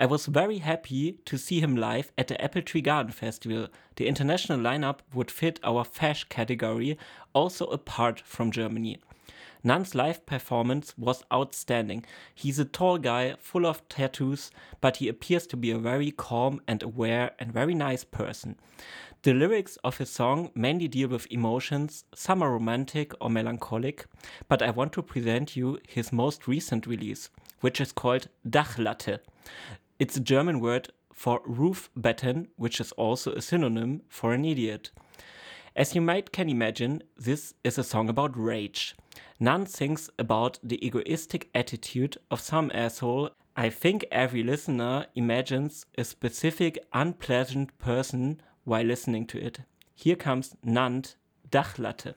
I 0.00 0.06
was 0.06 0.26
very 0.26 0.58
happy 0.58 1.18
to 1.24 1.36
see 1.36 1.58
him 1.58 1.74
live 1.74 2.12
at 2.16 2.28
the 2.28 2.40
Apple 2.40 2.62
Tree 2.62 2.80
Garden 2.80 3.10
Festival. 3.10 3.66
The 3.96 4.06
international 4.06 4.60
lineup 4.60 5.00
would 5.12 5.28
fit 5.28 5.58
our 5.64 5.84
fesch 5.84 6.28
category, 6.28 6.96
also 7.32 7.66
apart 7.66 8.20
from 8.20 8.52
Germany. 8.52 8.98
Nand's 9.64 9.96
live 9.96 10.24
performance 10.24 10.94
was 10.96 11.24
outstanding. 11.32 12.04
He's 12.32 12.60
a 12.60 12.64
tall 12.64 12.98
guy, 12.98 13.34
full 13.40 13.66
of 13.66 13.88
tattoos, 13.88 14.52
but 14.80 14.98
he 14.98 15.08
appears 15.08 15.48
to 15.48 15.56
be 15.56 15.72
a 15.72 15.78
very 15.78 16.12
calm 16.12 16.60
and 16.68 16.80
aware 16.80 17.32
and 17.40 17.52
very 17.52 17.74
nice 17.74 18.04
person. 18.04 18.54
The 19.22 19.34
lyrics 19.34 19.78
of 19.82 19.98
his 19.98 20.10
song 20.10 20.52
mainly 20.54 20.86
deal 20.86 21.08
with 21.08 21.26
emotions, 21.28 22.04
some 22.14 22.40
are 22.40 22.52
romantic 22.52 23.12
or 23.20 23.30
melancholic, 23.30 24.06
but 24.46 24.62
I 24.62 24.70
want 24.70 24.92
to 24.92 25.02
present 25.02 25.56
you 25.56 25.80
his 25.88 26.12
most 26.12 26.46
recent 26.46 26.86
release, 26.86 27.30
which 27.60 27.80
is 27.80 27.90
called 27.90 28.28
Dachlatte. 28.48 29.18
It's 29.98 30.16
a 30.16 30.20
German 30.20 30.60
word 30.60 30.92
for 31.12 31.40
roof 31.44 31.90
batten, 31.96 32.46
which 32.54 32.80
is 32.80 32.92
also 32.92 33.32
a 33.32 33.42
synonym 33.42 34.02
for 34.08 34.32
an 34.32 34.44
idiot. 34.44 34.92
As 35.74 35.96
you 35.96 36.00
might 36.00 36.30
can 36.30 36.48
imagine, 36.48 37.02
this 37.16 37.54
is 37.64 37.78
a 37.78 37.82
song 37.82 38.08
about 38.08 38.38
rage. 38.38 38.94
Nand 39.40 39.66
sings 39.66 40.08
about 40.16 40.60
the 40.62 40.84
egoistic 40.86 41.50
attitude 41.52 42.16
of 42.30 42.40
some 42.40 42.70
asshole. 42.72 43.30
I 43.56 43.70
think 43.70 44.04
every 44.12 44.44
listener 44.44 45.06
imagines 45.16 45.84
a 45.96 46.04
specific 46.04 46.78
unpleasant 46.92 47.76
person 47.78 48.40
while 48.62 48.84
listening 48.84 49.26
to 49.26 49.44
it. 49.44 49.62
Here 49.96 50.16
comes 50.16 50.54
Nand 50.64 51.16
Dachlatte. 51.50 52.14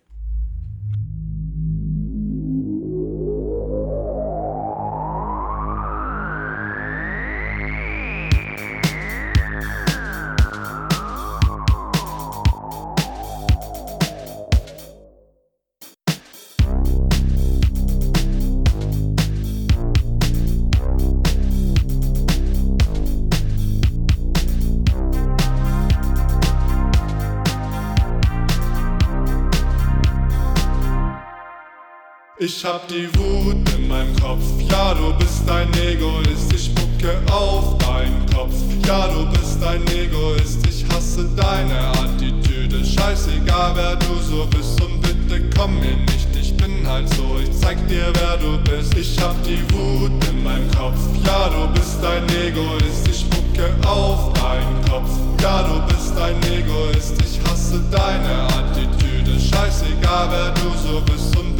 Ich 32.43 32.65
hab 32.65 32.87
die 32.87 33.07
Wut 33.19 33.69
in 33.77 33.87
meinem 33.87 34.15
Kopf, 34.15 34.41
ja 34.67 34.95
du 34.95 35.13
bist 35.19 35.47
ein 35.47 35.71
Egoist, 35.75 36.51
ich 36.51 36.65
spucke 36.65 37.21
auf 37.31 37.77
deinen 37.77 38.25
Kopf, 38.33 38.55
ja 38.83 39.07
du 39.09 39.27
bist 39.27 39.63
ein 39.63 39.85
Egoist, 39.95 40.65
ich 40.65 40.83
hasse 40.89 41.29
deine 41.35 41.89
Attitüde, 41.89 42.83
scheißegal 42.83 43.73
wer 43.75 43.95
du 43.95 44.19
so 44.27 44.47
bist. 44.47 44.81
Und 44.81 45.01
bitte 45.01 45.47
komm 45.55 45.79
mir 45.81 45.95
nicht, 45.95 46.35
ich 46.35 46.57
bin 46.57 46.83
halt 46.89 47.07
so, 47.13 47.37
ich 47.43 47.51
zeig 47.59 47.77
dir 47.87 48.11
wer 48.15 48.37
du 48.37 48.57
bist, 48.63 48.97
ich 48.97 49.21
hab 49.21 49.35
die 49.43 49.61
Wut 49.71 50.11
in 50.27 50.43
meinem 50.43 50.71
Kopf, 50.71 50.97
ja 51.23 51.47
du 51.47 51.71
bist 51.75 52.03
ein 52.03 52.27
Egoist, 52.43 53.07
ich 53.07 53.19
spucke 53.19 53.69
auf 53.87 54.33
deinen 54.33 54.83
Kopf, 54.89 55.11
ja 55.43 55.61
du 55.61 55.93
bist 55.93 56.17
ein 56.17 56.41
Egoist, 56.51 57.21
ich 57.21 57.39
hasse 57.47 57.79
deine 57.91 58.47
Attitüde, 58.47 59.39
scheißegal 59.39 60.27
wer 60.31 60.51
du 60.55 60.75
so 60.79 61.01
bist. 61.01 61.37
Und 61.37 61.50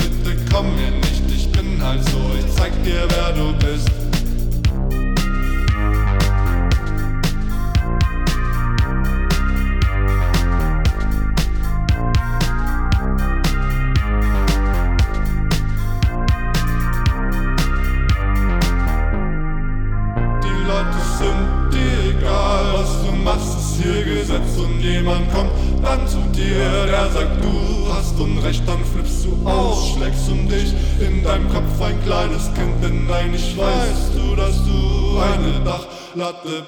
komm 0.52 0.76
mir 0.76 0.92
nicht, 0.92 1.24
ich 1.34 1.52
bin 1.52 1.82
halt 1.82 2.04
so, 2.10 2.20
ich 2.38 2.56
zeig 2.56 2.72
dir 2.84 3.08
wer 3.10 3.32
du 3.34 3.54
bist. 3.66 4.01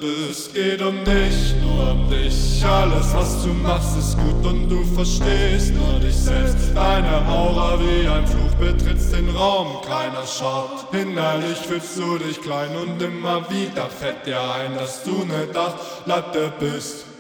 Bist. 0.04 0.54
Geht 0.54 0.82
um 0.82 1.04
dich, 1.04 1.56
nur 1.62 1.92
um 1.92 2.10
dich, 2.10 2.63
alles 2.66 3.13
was 3.13 3.44
du 3.44 3.50
machst 3.50 3.98
ist 3.98 4.18
gut 4.18 4.46
und 4.46 4.70
du 4.70 4.84
verstehst 4.96 5.74
nur 5.74 6.00
dich 6.00 6.16
selbst. 6.16 6.76
Deine 6.76 7.26
Aura 7.28 7.80
wie 7.80 8.08
ein 8.08 8.28
Fluch 8.28 8.54
betrittst 8.60 9.13
den 9.13 9.30
Raum, 9.30 9.82
keiner 9.88 10.26
schaut. 10.28 10.94
Innerlich 10.94 11.58
fühlst 11.58 11.98
du 11.98 12.18
dich 12.18 12.42
klein 12.42 12.76
und 12.76 13.02
immer 13.02 13.50
wieder 13.50 13.88
fällt 13.89 14.26
dir 14.26 14.42
ein, 14.42 14.76
dass 14.76 15.04
du 15.04 15.24
ne 15.26 15.48
Dachlatte 15.54 16.52
bist. 16.60 17.12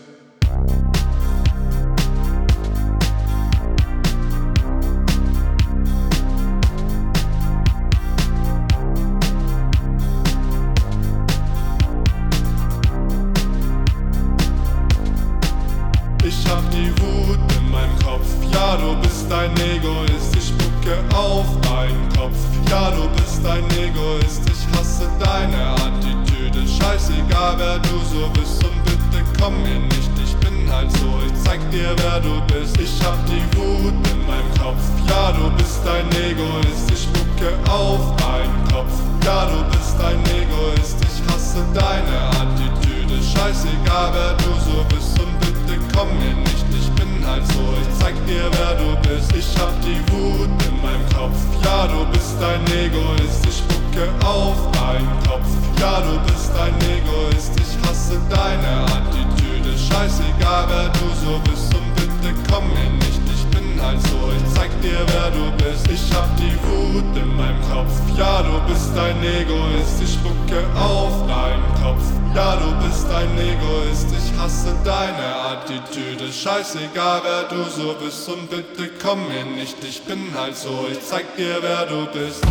Mir 79.33 79.45
nicht, 79.45 79.83
ich 79.83 80.03
bin 80.03 80.31
halt 80.35 80.55
so, 80.55 80.87
ich 80.91 81.01
zeig 81.01 81.35
dir 81.35 81.57
wer 81.61 81.87
du 81.87 82.05
bist. 82.11 82.45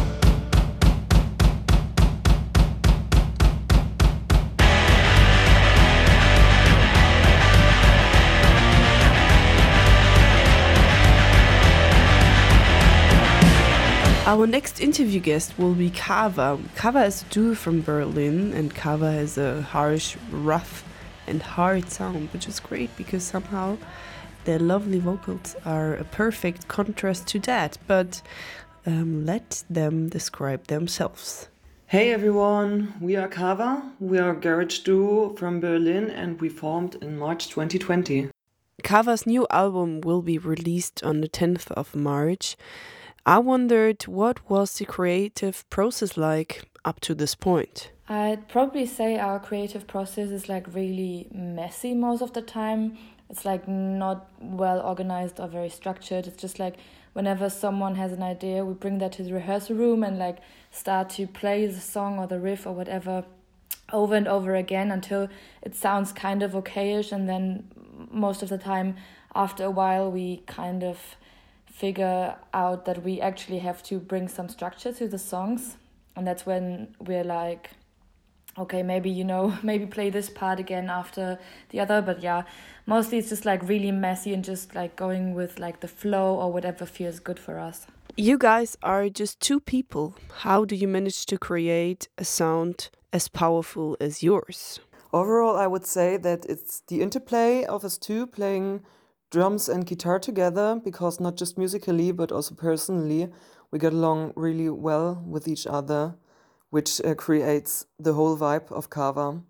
Our 14.26 14.48
next 14.48 14.80
interview 14.80 15.20
guest 15.20 15.56
will 15.58 15.74
be 15.74 15.90
Cava. 15.90 16.58
Cava 16.74 17.04
is 17.04 17.22
a 17.22 17.26
duo 17.32 17.54
from 17.54 17.82
Berlin, 17.82 18.52
and 18.54 18.74
Cava 18.74 19.12
has 19.12 19.38
a 19.38 19.62
harsh, 19.62 20.16
rough, 20.32 20.82
and 21.28 21.42
hard 21.42 21.92
sound, 21.92 22.30
which 22.32 22.48
is 22.48 22.58
great 22.58 22.90
because 22.96 23.22
somehow 23.22 23.76
their 24.44 24.58
lovely 24.58 24.98
vocals 24.98 25.56
are 25.64 25.94
a 25.94 26.04
perfect 26.04 26.68
contrast 26.68 27.26
to 27.28 27.38
that. 27.40 27.78
But 27.86 28.22
um, 28.86 29.24
let 29.24 29.64
them 29.70 30.08
describe 30.08 30.66
themselves. 30.66 31.48
Hey 31.86 32.12
everyone, 32.12 32.94
we 33.00 33.16
are 33.16 33.28
Cava. 33.28 33.92
We 34.00 34.18
are 34.18 34.30
a 34.30 34.40
garage 34.40 34.78
duo 34.78 35.36
from 35.36 35.60
Berlin 35.60 36.10
and 36.10 36.40
we 36.40 36.48
formed 36.48 36.94
in 36.96 37.18
March 37.18 37.48
2020. 37.48 38.30
Cava's 38.82 39.26
new 39.26 39.46
album 39.50 40.00
will 40.00 40.22
be 40.22 40.38
released 40.38 41.02
on 41.02 41.20
the 41.20 41.28
10th 41.28 41.70
of 41.72 41.94
March. 41.94 42.56
I 43.26 43.38
wondered 43.38 44.02
what 44.04 44.48
was 44.50 44.74
the 44.78 44.86
creative 44.86 45.68
process 45.68 46.16
like 46.16 46.64
up 46.84 46.98
to 47.00 47.14
this 47.14 47.34
point. 47.34 47.90
I'd 48.08 48.48
probably 48.48 48.86
say 48.86 49.18
our 49.18 49.38
creative 49.38 49.86
process 49.86 50.30
is 50.30 50.48
like 50.48 50.74
really 50.74 51.28
messy 51.30 51.94
most 51.94 52.22
of 52.22 52.32
the 52.32 52.42
time. 52.42 52.98
It's 53.32 53.46
like 53.46 53.66
not 53.66 54.30
well 54.40 54.80
organized 54.80 55.40
or 55.40 55.48
very 55.48 55.70
structured. 55.70 56.26
It's 56.26 56.40
just 56.40 56.58
like 56.58 56.76
whenever 57.14 57.48
someone 57.48 57.94
has 57.94 58.12
an 58.12 58.22
idea, 58.22 58.62
we 58.62 58.74
bring 58.74 58.98
that 58.98 59.12
to 59.12 59.22
the 59.22 59.32
rehearsal 59.32 59.74
room 59.74 60.04
and 60.04 60.18
like 60.18 60.36
start 60.70 61.08
to 61.10 61.26
play 61.26 61.66
the 61.66 61.80
song 61.80 62.18
or 62.18 62.26
the 62.26 62.38
riff 62.38 62.66
or 62.66 62.74
whatever 62.74 63.24
over 63.90 64.14
and 64.14 64.28
over 64.28 64.54
again 64.54 64.90
until 64.90 65.30
it 65.62 65.74
sounds 65.74 66.12
kind 66.12 66.42
of 66.42 66.52
okayish. 66.52 67.10
And 67.10 67.26
then 67.26 67.70
most 68.10 68.42
of 68.42 68.50
the 68.50 68.58
time, 68.58 68.96
after 69.34 69.64
a 69.64 69.70
while, 69.70 70.12
we 70.12 70.42
kind 70.46 70.84
of 70.84 70.98
figure 71.64 72.36
out 72.52 72.84
that 72.84 73.02
we 73.02 73.18
actually 73.18 73.60
have 73.60 73.82
to 73.84 73.98
bring 73.98 74.28
some 74.28 74.50
structure 74.50 74.92
to 74.92 75.08
the 75.08 75.18
songs. 75.18 75.78
And 76.14 76.26
that's 76.26 76.44
when 76.44 76.94
we're 77.00 77.24
like, 77.24 77.70
okay, 78.58 78.82
maybe, 78.82 79.10
you 79.10 79.24
know, 79.24 79.56
maybe 79.62 79.86
play 79.86 80.10
this 80.10 80.30
part 80.30 80.60
again 80.60 80.90
after 80.90 81.38
the 81.70 81.80
other. 81.80 82.02
But 82.02 82.22
yeah, 82.22 82.42
mostly 82.86 83.18
it's 83.18 83.28
just 83.28 83.44
like 83.44 83.66
really 83.68 83.92
messy 83.92 84.32
and 84.32 84.44
just 84.44 84.74
like 84.74 84.96
going 84.96 85.34
with 85.34 85.58
like 85.58 85.80
the 85.80 85.88
flow 85.88 86.36
or 86.36 86.52
whatever 86.52 86.86
feels 86.86 87.18
good 87.20 87.38
for 87.38 87.58
us. 87.58 87.86
You 88.16 88.36
guys 88.36 88.76
are 88.82 89.08
just 89.08 89.40
two 89.40 89.60
people. 89.60 90.14
How 90.40 90.64
do 90.64 90.76
you 90.76 90.86
manage 90.86 91.24
to 91.26 91.38
create 91.38 92.08
a 92.18 92.24
sound 92.24 92.90
as 93.12 93.28
powerful 93.28 93.96
as 94.00 94.22
yours? 94.22 94.80
Overall, 95.14 95.56
I 95.56 95.66
would 95.66 95.86
say 95.86 96.16
that 96.18 96.44
it's 96.46 96.82
the 96.88 97.00
interplay 97.00 97.64
of 97.64 97.84
us 97.84 97.98
two 97.98 98.26
playing 98.26 98.82
drums 99.30 99.68
and 99.68 99.86
guitar 99.86 100.18
together 100.18 100.78
because 100.84 101.18
not 101.18 101.36
just 101.36 101.56
musically 101.56 102.12
but 102.12 102.30
also 102.30 102.54
personally 102.54 103.30
we 103.70 103.78
get 103.78 103.94
along 103.94 104.32
really 104.36 104.68
well 104.68 105.24
with 105.26 105.48
each 105.48 105.66
other, 105.66 106.14
which 106.72 107.02
uh, 107.02 107.14
creates 107.14 107.84
the 107.98 108.14
whole 108.14 108.34
vibe 108.34 108.72
of 108.72 108.88
Cava. 108.88 109.42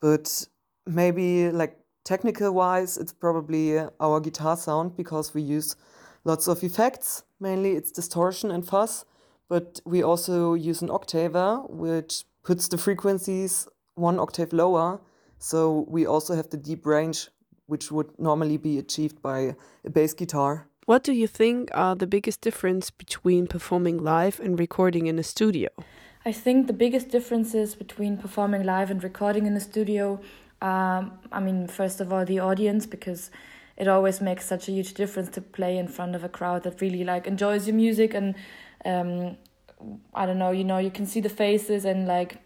But 0.00 0.46
maybe 0.86 1.50
like 1.50 1.76
technical 2.04 2.52
wise, 2.52 2.96
it's 2.98 3.12
probably 3.12 3.80
our 3.98 4.20
guitar 4.20 4.56
sound 4.56 4.96
because 4.96 5.34
we 5.34 5.42
use 5.42 5.74
lots 6.22 6.46
of 6.46 6.62
effects. 6.62 7.24
Mainly 7.40 7.72
it's 7.72 7.90
distortion 7.90 8.52
and 8.52 8.64
fuzz, 8.64 9.04
but 9.48 9.80
we 9.84 10.04
also 10.04 10.54
use 10.54 10.82
an 10.82 10.88
octaver, 10.88 11.68
which 11.68 12.22
puts 12.44 12.68
the 12.68 12.78
frequencies 12.78 13.66
one 13.96 14.20
octave 14.20 14.52
lower. 14.52 15.00
So 15.38 15.84
we 15.88 16.06
also 16.06 16.36
have 16.36 16.48
the 16.50 16.56
deep 16.56 16.86
range, 16.86 17.28
which 17.66 17.90
would 17.90 18.16
normally 18.20 18.56
be 18.56 18.78
achieved 18.78 19.20
by 19.20 19.56
a 19.84 19.90
bass 19.90 20.14
guitar. 20.14 20.68
What 20.86 21.02
do 21.02 21.12
you 21.12 21.26
think 21.26 21.70
are 21.74 21.96
the 21.96 22.06
biggest 22.06 22.40
difference 22.40 22.88
between 22.92 23.48
performing 23.48 23.98
live 23.98 24.38
and 24.38 24.60
recording 24.60 25.08
in 25.08 25.18
a 25.18 25.24
studio? 25.24 25.70
I 26.24 26.32
think 26.32 26.66
the 26.66 26.74
biggest 26.74 27.08
differences 27.08 27.74
between 27.74 28.18
performing 28.18 28.62
live 28.64 28.90
and 28.90 29.02
recording 29.02 29.46
in 29.46 29.54
the 29.54 29.60
studio, 29.60 30.20
um, 30.60 31.12
I 31.32 31.40
mean, 31.40 31.66
first 31.66 32.00
of 32.00 32.12
all, 32.12 32.26
the 32.26 32.40
audience, 32.40 32.84
because 32.84 33.30
it 33.78 33.88
always 33.88 34.20
makes 34.20 34.44
such 34.44 34.68
a 34.68 34.72
huge 34.72 34.92
difference 34.92 35.30
to 35.30 35.40
play 35.40 35.78
in 35.78 35.88
front 35.88 36.14
of 36.14 36.22
a 36.22 36.28
crowd 36.28 36.64
that 36.64 36.82
really 36.82 37.04
like 37.04 37.26
enjoys 37.26 37.66
your 37.66 37.74
music 37.74 38.12
and 38.12 38.34
um, 38.84 39.38
I 40.12 40.26
don't 40.26 40.38
know, 40.38 40.50
you 40.50 40.64
know, 40.64 40.76
you 40.76 40.90
can 40.90 41.06
see 41.06 41.20
the 41.20 41.30
faces 41.30 41.86
and 41.86 42.06
like 42.06 42.36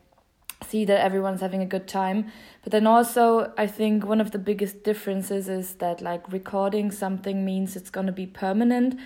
see 0.64 0.85
that 0.85 1.01
everyone's 1.01 1.41
having 1.41 1.61
a 1.61 1.66
good 1.66 1.89
time. 1.89 2.31
But 2.62 2.70
then 2.70 2.87
also, 2.87 3.53
I 3.59 3.66
think 3.66 4.07
one 4.07 4.20
of 4.20 4.31
the 4.31 4.39
biggest 4.39 4.85
differences 4.85 5.49
is 5.49 5.75
that 5.75 6.01
like 6.01 6.33
recording 6.33 6.93
something 6.93 7.45
means 7.45 7.75
it's 7.75 7.91
going 7.91 8.07
to 8.07 8.12
be 8.12 8.27
permanent. 8.27 8.97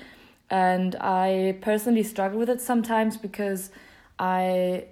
And 0.51 0.95
I 0.97 1.57
personally 1.63 2.03
struggle 2.03 2.39
with 2.39 2.51
it 2.51 2.61
sometimes 2.61 3.17
because 3.17 3.71
I 4.19 4.87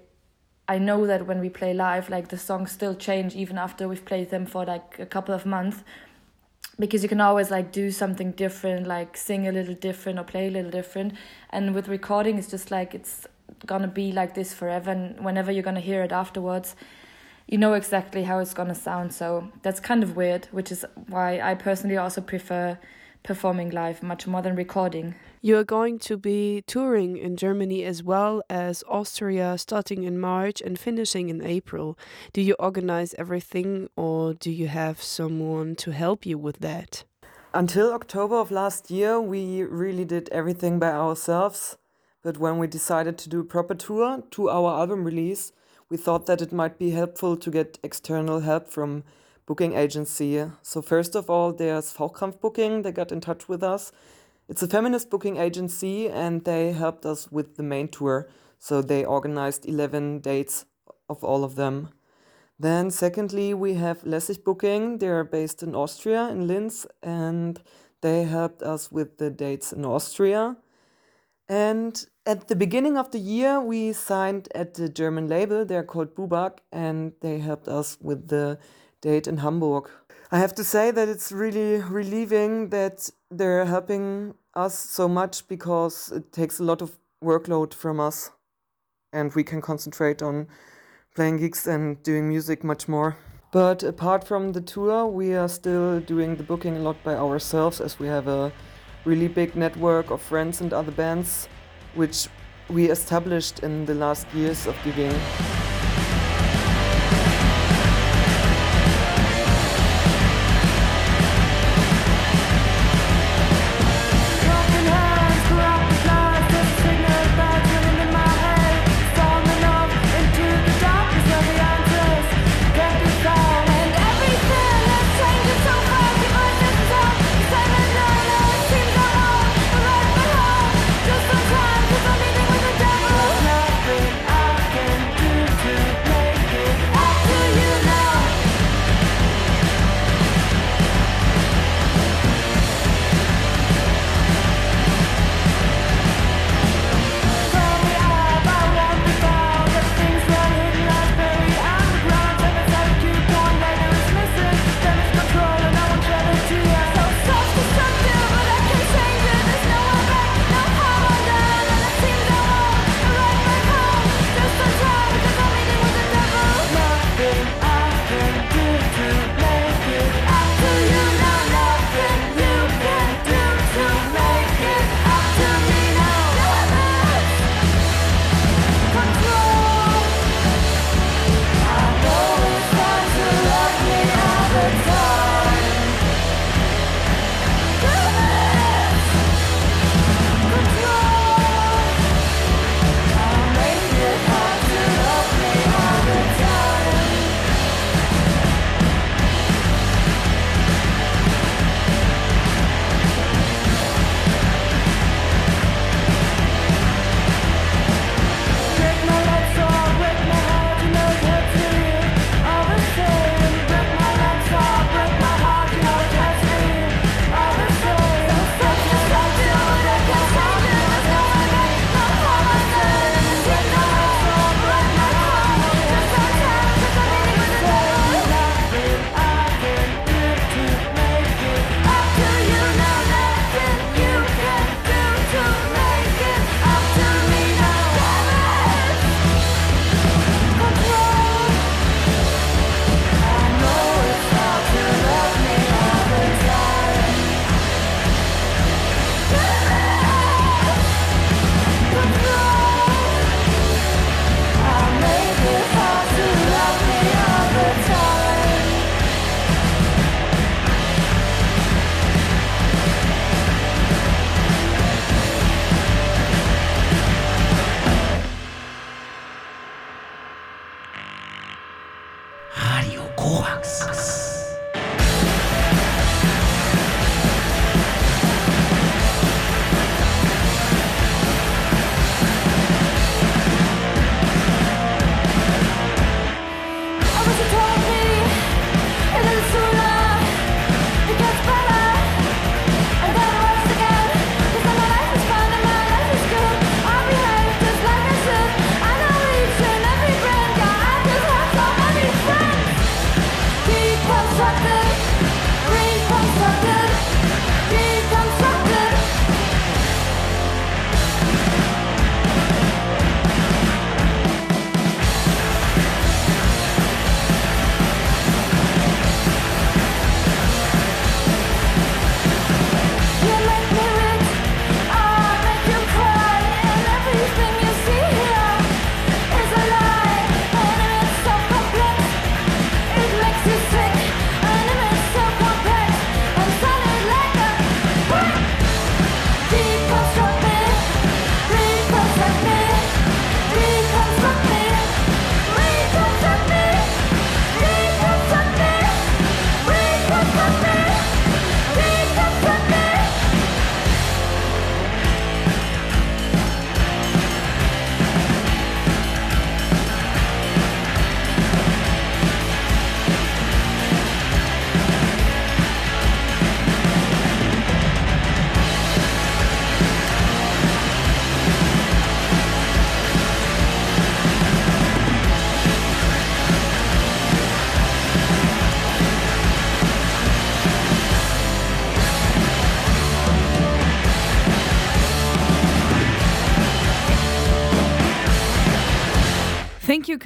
I 0.69 0.77
know 0.79 1.07
that 1.07 1.25
when 1.25 1.39
we 1.39 1.49
play 1.49 1.73
live, 1.73 2.09
like 2.09 2.27
the 2.27 2.37
songs 2.37 2.71
still 2.71 2.93
change 2.93 3.35
even 3.35 3.57
after 3.57 3.87
we've 3.87 4.03
played 4.03 4.29
them 4.29 4.45
for 4.45 4.65
like 4.65 4.99
a 4.99 5.05
couple 5.05 5.33
of 5.33 5.45
months. 5.45 5.83
Because 6.79 7.01
you 7.01 7.09
can 7.09 7.21
always 7.21 7.49
like 7.49 7.71
do 7.71 7.89
something 7.89 8.31
different, 8.33 8.85
like 8.85 9.17
sing 9.17 9.47
a 9.47 9.51
little 9.51 9.73
different 9.73 10.19
or 10.19 10.23
play 10.23 10.47
a 10.47 10.51
little 10.51 10.69
different. 10.69 11.13
And 11.49 11.73
with 11.73 11.87
recording, 11.87 12.37
it's 12.37 12.49
just 12.49 12.69
like 12.69 12.93
it's 12.93 13.25
gonna 13.65 13.87
be 13.87 14.11
like 14.11 14.35
this 14.35 14.53
forever. 14.53 14.91
And 14.91 15.19
whenever 15.23 15.51
you're 15.51 15.63
gonna 15.63 15.79
hear 15.79 16.03
it 16.03 16.11
afterwards, 16.11 16.75
you 17.47 17.57
know 17.57 17.73
exactly 17.73 18.23
how 18.23 18.39
it's 18.39 18.53
gonna 18.53 18.75
sound. 18.75 19.13
So 19.13 19.49
that's 19.63 19.79
kind 19.79 20.03
of 20.03 20.15
weird, 20.17 20.47
which 20.51 20.71
is 20.71 20.85
why 21.07 21.39
I 21.39 21.55
personally 21.55 21.97
also 21.97 22.21
prefer 22.21 22.77
performing 23.23 23.71
live 23.71 24.03
much 24.03 24.27
more 24.27 24.41
than 24.41 24.55
recording. 24.55 25.15
You 25.39 25.57
are 25.57 25.63
going 25.63 25.99
to 25.99 26.17
be 26.17 26.63
touring 26.65 27.15
in 27.15 27.37
Germany 27.37 27.83
as 27.83 28.01
well 28.01 28.41
as 28.49 28.83
Austria 28.87 29.55
starting 29.59 30.03
in 30.03 30.19
March 30.19 30.61
and 30.61 30.79
finishing 30.79 31.29
in 31.29 31.45
April. 31.45 31.95
Do 32.33 32.41
you 32.41 32.55
organize 32.57 33.13
everything 33.19 33.87
or 33.95 34.33
do 34.33 34.49
you 34.49 34.67
have 34.67 35.01
someone 35.01 35.75
to 35.75 35.91
help 35.91 36.25
you 36.25 36.39
with 36.39 36.57
that? 36.59 37.03
Until 37.53 37.93
October 37.93 38.37
of 38.37 38.49
last 38.49 38.89
year, 38.89 39.21
we 39.21 39.61
really 39.61 40.05
did 40.05 40.27
everything 40.29 40.79
by 40.79 40.91
ourselves. 40.91 41.77
But 42.23 42.39
when 42.39 42.57
we 42.57 42.65
decided 42.65 43.19
to 43.19 43.29
do 43.29 43.41
a 43.41 43.45
proper 43.45 43.75
tour 43.75 44.23
to 44.31 44.49
our 44.49 44.79
album 44.79 45.03
release, 45.03 45.51
we 45.87 45.97
thought 45.97 46.25
that 46.25 46.41
it 46.41 46.51
might 46.51 46.79
be 46.79 46.89
helpful 46.89 47.37
to 47.37 47.51
get 47.51 47.77
external 47.83 48.39
help 48.39 48.69
from 48.69 49.03
booking 49.45 49.73
agency. 49.73 50.43
So 50.63 50.81
first 50.81 51.15
of 51.15 51.29
all, 51.29 51.53
there's 51.53 51.93
Fachkraft 51.93 52.41
Booking. 52.41 52.81
They 52.81 52.91
got 52.91 53.11
in 53.11 53.21
touch 53.21 53.47
with 53.47 53.61
us. 53.61 53.91
It's 54.49 54.63
a 54.63 54.67
feminist 54.67 55.09
booking 55.09 55.37
agency, 55.37 56.09
and 56.09 56.43
they 56.45 56.71
helped 56.71 57.05
us 57.05 57.29
with 57.31 57.57
the 57.57 57.63
main 57.63 57.89
tour. 57.89 58.29
So 58.59 58.81
they 58.81 59.03
organized 59.03 59.65
11 59.65 60.19
dates 60.19 60.65
of 61.09 61.23
all 61.23 61.43
of 61.43 61.55
them. 61.55 61.89
Then, 62.59 62.89
secondly, 62.89 63.53
we 63.53 63.75
have 63.75 64.03
Lessig 64.03 64.43
Booking. 64.43 64.97
They're 64.97 65.23
based 65.23 65.61
in 65.61 65.75
Austria, 65.75 66.29
in 66.29 66.47
Linz, 66.47 66.87
and 67.03 67.61
they 68.01 68.23
helped 68.23 68.63
us 68.63 68.91
with 68.91 69.17
the 69.17 69.29
dates 69.29 69.73
in 69.73 69.85
Austria. 69.85 70.55
And 71.49 72.05
at 72.25 72.47
the 72.47 72.55
beginning 72.55 72.97
of 72.97 73.11
the 73.11 73.19
year, 73.19 73.61
we 73.61 73.93
signed 73.93 74.47
at 74.55 74.73
the 74.73 74.89
German 74.89 75.27
label. 75.27 75.65
They're 75.65 75.83
called 75.83 76.15
Bubak, 76.15 76.59
and 76.71 77.13
they 77.21 77.39
helped 77.39 77.67
us 77.67 77.97
with 78.01 78.29
the 78.29 78.59
date 79.01 79.27
in 79.27 79.37
Hamburg. 79.37 79.89
I 80.29 80.39
have 80.39 80.53
to 80.55 80.63
say 80.65 80.91
that 80.91 81.07
it's 81.07 81.31
really 81.31 81.81
relieving 81.81 82.67
that 82.69 83.09
they're 83.31 83.63
helping 83.63 84.33
us 84.53 84.77
so 84.77 85.07
much 85.07 85.47
because 85.47 86.11
it 86.11 86.33
takes 86.33 86.59
a 86.59 86.63
lot 86.63 86.81
of 86.81 86.97
workload 87.23 87.73
from 87.73 88.01
us, 88.01 88.31
and 89.13 89.33
we 89.35 89.45
can 89.45 89.61
concentrate 89.61 90.21
on 90.21 90.47
playing 91.15 91.37
gigs 91.37 91.65
and 91.65 92.03
doing 92.03 92.27
music 92.27 92.65
much 92.65 92.89
more. 92.89 93.15
But 93.53 93.83
apart 93.83 94.27
from 94.27 94.51
the 94.51 94.59
tour, 94.59 95.07
we 95.07 95.33
are 95.33 95.47
still 95.47 96.01
doing 96.01 96.35
the 96.35 96.43
booking 96.43 96.75
a 96.75 96.79
lot 96.79 97.01
by 97.05 97.15
ourselves 97.15 97.79
as 97.79 97.97
we 97.97 98.07
have 98.07 98.27
a 98.27 98.51
really 99.05 99.29
big 99.29 99.55
network 99.55 100.11
of 100.11 100.21
friends 100.21 100.59
and 100.59 100.73
other 100.73 100.91
bands, 100.91 101.47
which 101.95 102.27
we 102.69 102.91
established 102.91 103.59
in 103.59 103.85
the 103.85 103.95
last 103.95 104.27
years 104.33 104.67
of 104.67 104.75
gigging. 104.83 105.56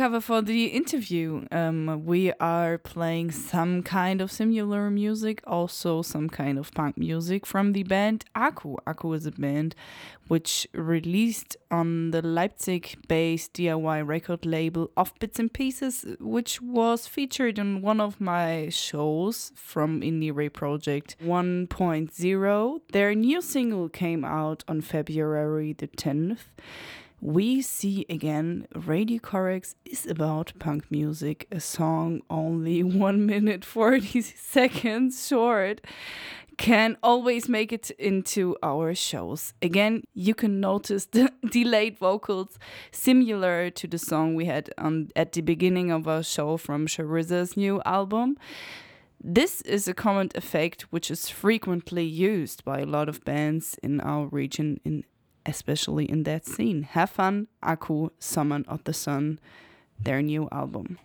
Cava, 0.02 0.20
for 0.20 0.42
the 0.42 0.66
interview. 0.66 1.46
Um, 1.52 2.06
we 2.06 2.34
are 2.40 2.80
playing 2.80 3.30
some 3.30 3.84
kind 3.84 4.20
of 4.20 4.32
similar 4.32 4.90
music, 4.90 5.44
also 5.46 6.02
some 6.02 6.28
kind 6.28 6.58
of 6.58 6.74
punk 6.74 6.98
music 6.98 7.46
from 7.46 7.74
the 7.74 7.84
band 7.84 8.26
Aku. 8.36 8.78
Aku 8.88 9.14
is 9.14 9.28
a 9.28 9.32
band 9.32 9.76
which 10.28 10.68
released 10.74 11.56
on 11.70 12.10
the 12.10 12.24
Leipzig 12.24 12.98
based 13.08 13.54
DIY 13.54 14.08
record 14.08 14.44
label 14.44 14.90
Off 14.98 15.14
Bits 15.20 15.38
and 15.38 15.54
Pieces, 15.54 16.04
which 16.20 16.60
was 16.64 17.06
featured 17.06 17.60
in 17.60 17.84
one 17.84 18.02
of 18.02 18.20
my 18.20 18.70
shows 18.70 19.52
from 19.56 20.02
IndieRE 20.02 20.52
Project 20.52 21.16
1.0. 21.24 22.82
Their 22.92 23.14
new 23.14 23.40
single 23.40 23.88
came 23.88 24.26
out 24.26 24.64
on 24.68 24.82
February 24.82 25.74
the 25.74 25.90
10th 25.90 26.40
we 27.22 27.62
see 27.62 28.04
again 28.10 28.68
Radio 28.74 29.20
Corax 29.20 29.76
is 29.86 30.08
about 30.08 30.54
punk 30.58 30.90
music, 30.90 31.48
a 31.52 31.60
song 31.60 32.22
only 32.30 32.82
1 32.84 33.26
minute 33.26 33.64
40 33.64 34.22
seconds 34.22 35.28
short 35.28 35.82
can 36.58 36.98
always 37.02 37.48
make 37.48 37.72
it 37.72 37.90
into 37.92 38.56
our 38.62 38.94
shows. 38.94 39.54
Again, 39.62 40.04
you 40.14 40.36
can 40.36 40.60
notice 40.60 41.06
the 41.06 41.32
delayed 41.52 41.98
vocals 41.98 42.60
similar 42.92 43.70
to 43.72 43.88
the 43.88 43.98
song 43.98 44.36
we 44.36 44.46
had 44.46 44.70
on 44.78 45.10
at 45.16 45.32
the 45.32 45.42
beginning 45.42 45.92
of 45.92 46.08
our 46.08 46.24
show 46.24 46.58
from 46.58 46.88
Sharizza's 46.88 47.56
new 47.56 47.82
album. 47.86 48.38
This 49.24 49.62
is 49.62 49.88
a 49.88 49.94
common 49.94 50.30
effect 50.34 50.92
which 50.92 51.12
is 51.12 51.30
frequently 51.30 52.06
used 52.06 52.66
by 52.66 52.80
a 52.80 52.88
lot 52.88 53.08
of 53.08 53.24
bands 53.24 53.78
in 53.84 54.02
our 54.02 54.26
region 54.26 54.80
in 54.84 55.04
especially 55.46 56.06
in 56.06 56.24
that 56.24 56.46
scene. 56.46 56.84
Have 56.84 57.10
fun, 57.10 57.48
Aku, 57.64 58.10
Summon 58.20 58.66
of 58.68 58.84
the 58.84 58.94
Sun, 58.94 59.40
their 60.00 60.22
new 60.22 60.48
album. 60.52 60.98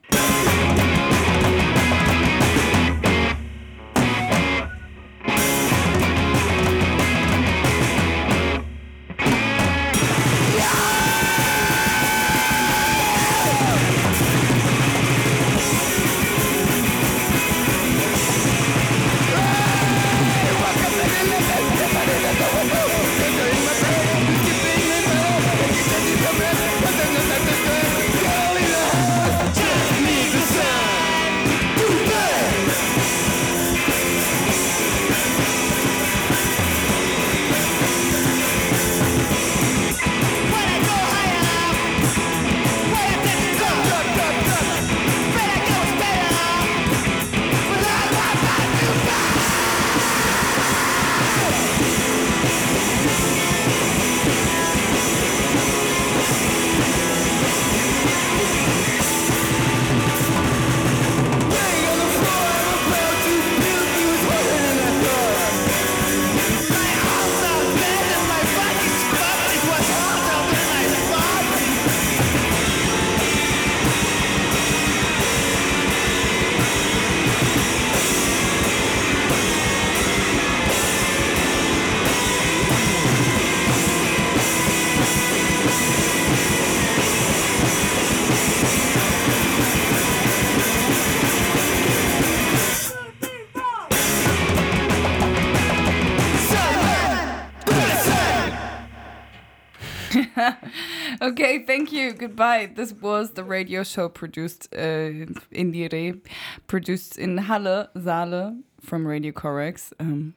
Okay, 101.39 101.66
thank 101.66 101.93
you. 101.93 102.14
Goodbye. 102.14 102.70
This 102.74 102.95
was 102.95 103.32
the 103.32 103.45
radio 103.45 103.82
show 103.82 104.09
produced 104.09 104.74
uh, 104.74 105.28
IndieRE, 105.53 106.18
produced 106.66 107.18
in 107.18 107.37
Halle, 107.37 107.89
Saale 107.95 108.62
from 108.80 109.07
Radio 109.07 109.32
Corax. 109.32 109.93
Um, 110.01 110.32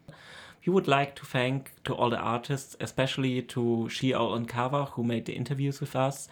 we 0.66 0.74
would 0.74 0.90
like 0.90 1.16
to 1.16 1.26
thank 1.26 1.72
to 1.86 1.96
all 1.96 2.10
the 2.10 2.18
artists, 2.18 2.76
especially 2.82 3.42
to 3.44 3.88
She 3.88 4.14
Owl 4.14 4.36
and 4.36 4.46
Cava 4.46 4.86
who 4.92 5.06
made 5.06 5.24
the 5.24 5.32
interviews 5.32 5.80
with 5.80 5.96
us, 5.96 6.28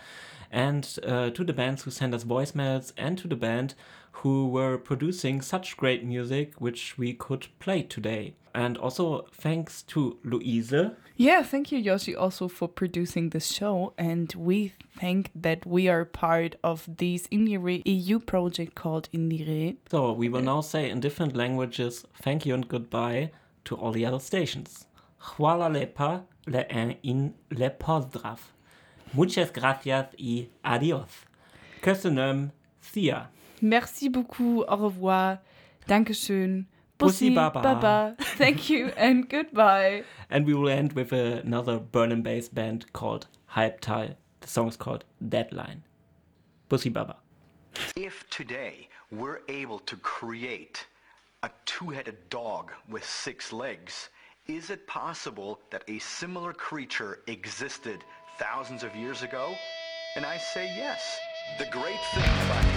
and 0.51 0.99
uh, 1.01 1.29
to 1.29 1.45
the 1.45 1.53
bands 1.53 1.83
who 1.83 1.91
sent 1.91 2.13
us 2.13 2.25
voicemails, 2.25 2.91
and 2.97 3.17
to 3.19 3.29
the 3.29 3.37
band 3.37 3.73
who 4.11 4.49
were 4.49 4.77
producing 4.77 5.41
such 5.41 5.77
great 5.77 6.03
music 6.03 6.55
which 6.59 6.97
we 6.97 7.13
could 7.13 7.47
play 7.59 7.83
today. 7.83 8.33
And 8.53 8.77
also 8.77 9.27
thanks 9.31 9.81
to 9.83 10.17
Louise. 10.25 10.73
Yeah, 11.19 11.41
thank 11.41 11.71
you, 11.71 11.79
Yoshi, 11.79 12.15
also 12.15 12.47
for 12.47 12.67
producing 12.67 13.31
this 13.31 13.47
show. 13.47 13.93
And 13.97 14.31
we 14.37 14.73
think 14.99 15.31
that 15.33 15.65
we 15.65 15.89
are 15.89 16.05
part 16.05 16.57
of 16.63 16.87
this 16.87 17.27
IndieRE 17.29 17.81
EU 17.85 18.19
project 18.19 18.75
called 18.75 19.09
IndieRE. 19.11 19.77
So 19.89 20.11
we 20.11 20.29
will 20.29 20.43
now 20.43 20.61
say 20.61 20.91
in 20.91 20.99
different 20.99 21.35
languages 21.35 22.05
thank 22.21 22.45
you 22.45 22.53
and 22.53 22.67
goodbye 22.67 23.31
to 23.65 23.75
all 23.75 23.91
the 23.91 24.05
other 24.05 24.19
stations. 24.19 24.85
Hvala 25.19 25.69
lepa 25.71 26.25
le 26.45 26.65
en 26.69 26.95
in 27.01 27.33
le 27.49 27.71
pozdrav. 27.71 28.37
Muchas 29.13 29.51
gracias 29.51 30.13
y 30.19 30.49
adios. 30.63 31.25
Köszönöm. 31.81 32.51
Ya. 32.93 33.29
Merci 33.61 34.09
beaucoup, 34.09 34.63
au 34.67 34.77
revoir, 34.77 35.39
Dankeschön, 35.87 36.67
Bussi 36.99 37.29
Bussi, 37.29 37.35
baba. 37.35 37.61
baba, 37.61 38.15
thank 38.19 38.69
you 38.69 38.87
and 38.97 39.29
goodbye. 39.29 40.03
And 40.29 40.45
we 40.45 40.53
will 40.55 40.69
end 40.69 40.93
with 40.93 41.11
another 41.11 41.79
Berlin 41.79 42.23
based 42.23 42.55
band 42.55 42.91
called 42.93 43.27
Hype 43.45 43.81
Halbtal. 43.81 44.15
The 44.41 44.47
song 44.47 44.67
is 44.67 44.77
called 44.77 45.05
Deadline. 45.29 45.83
Bussi 46.69 46.91
Baba. 46.91 47.17
If 47.95 48.27
today 48.29 48.89
we're 49.11 49.41
able 49.47 49.79
to 49.79 49.95
create 49.97 50.85
a 51.43 51.51
two-headed 51.65 52.17
dog 52.29 52.71
with 52.89 53.05
six 53.05 53.53
legs, 53.53 54.09
is 54.47 54.69
it 54.69 54.87
possible 54.87 55.59
that 55.69 55.83
a 55.87 55.99
similar 55.99 56.51
creature 56.51 57.19
existed 57.27 58.03
thousands 58.39 58.83
of 58.83 58.95
years 58.95 59.21
ago? 59.21 59.53
And 60.15 60.25
I 60.25 60.37
say 60.37 60.65
yes. 60.75 61.19
The 61.59 61.65
great 61.65 61.99
thing 62.13 62.23
about 62.23 62.76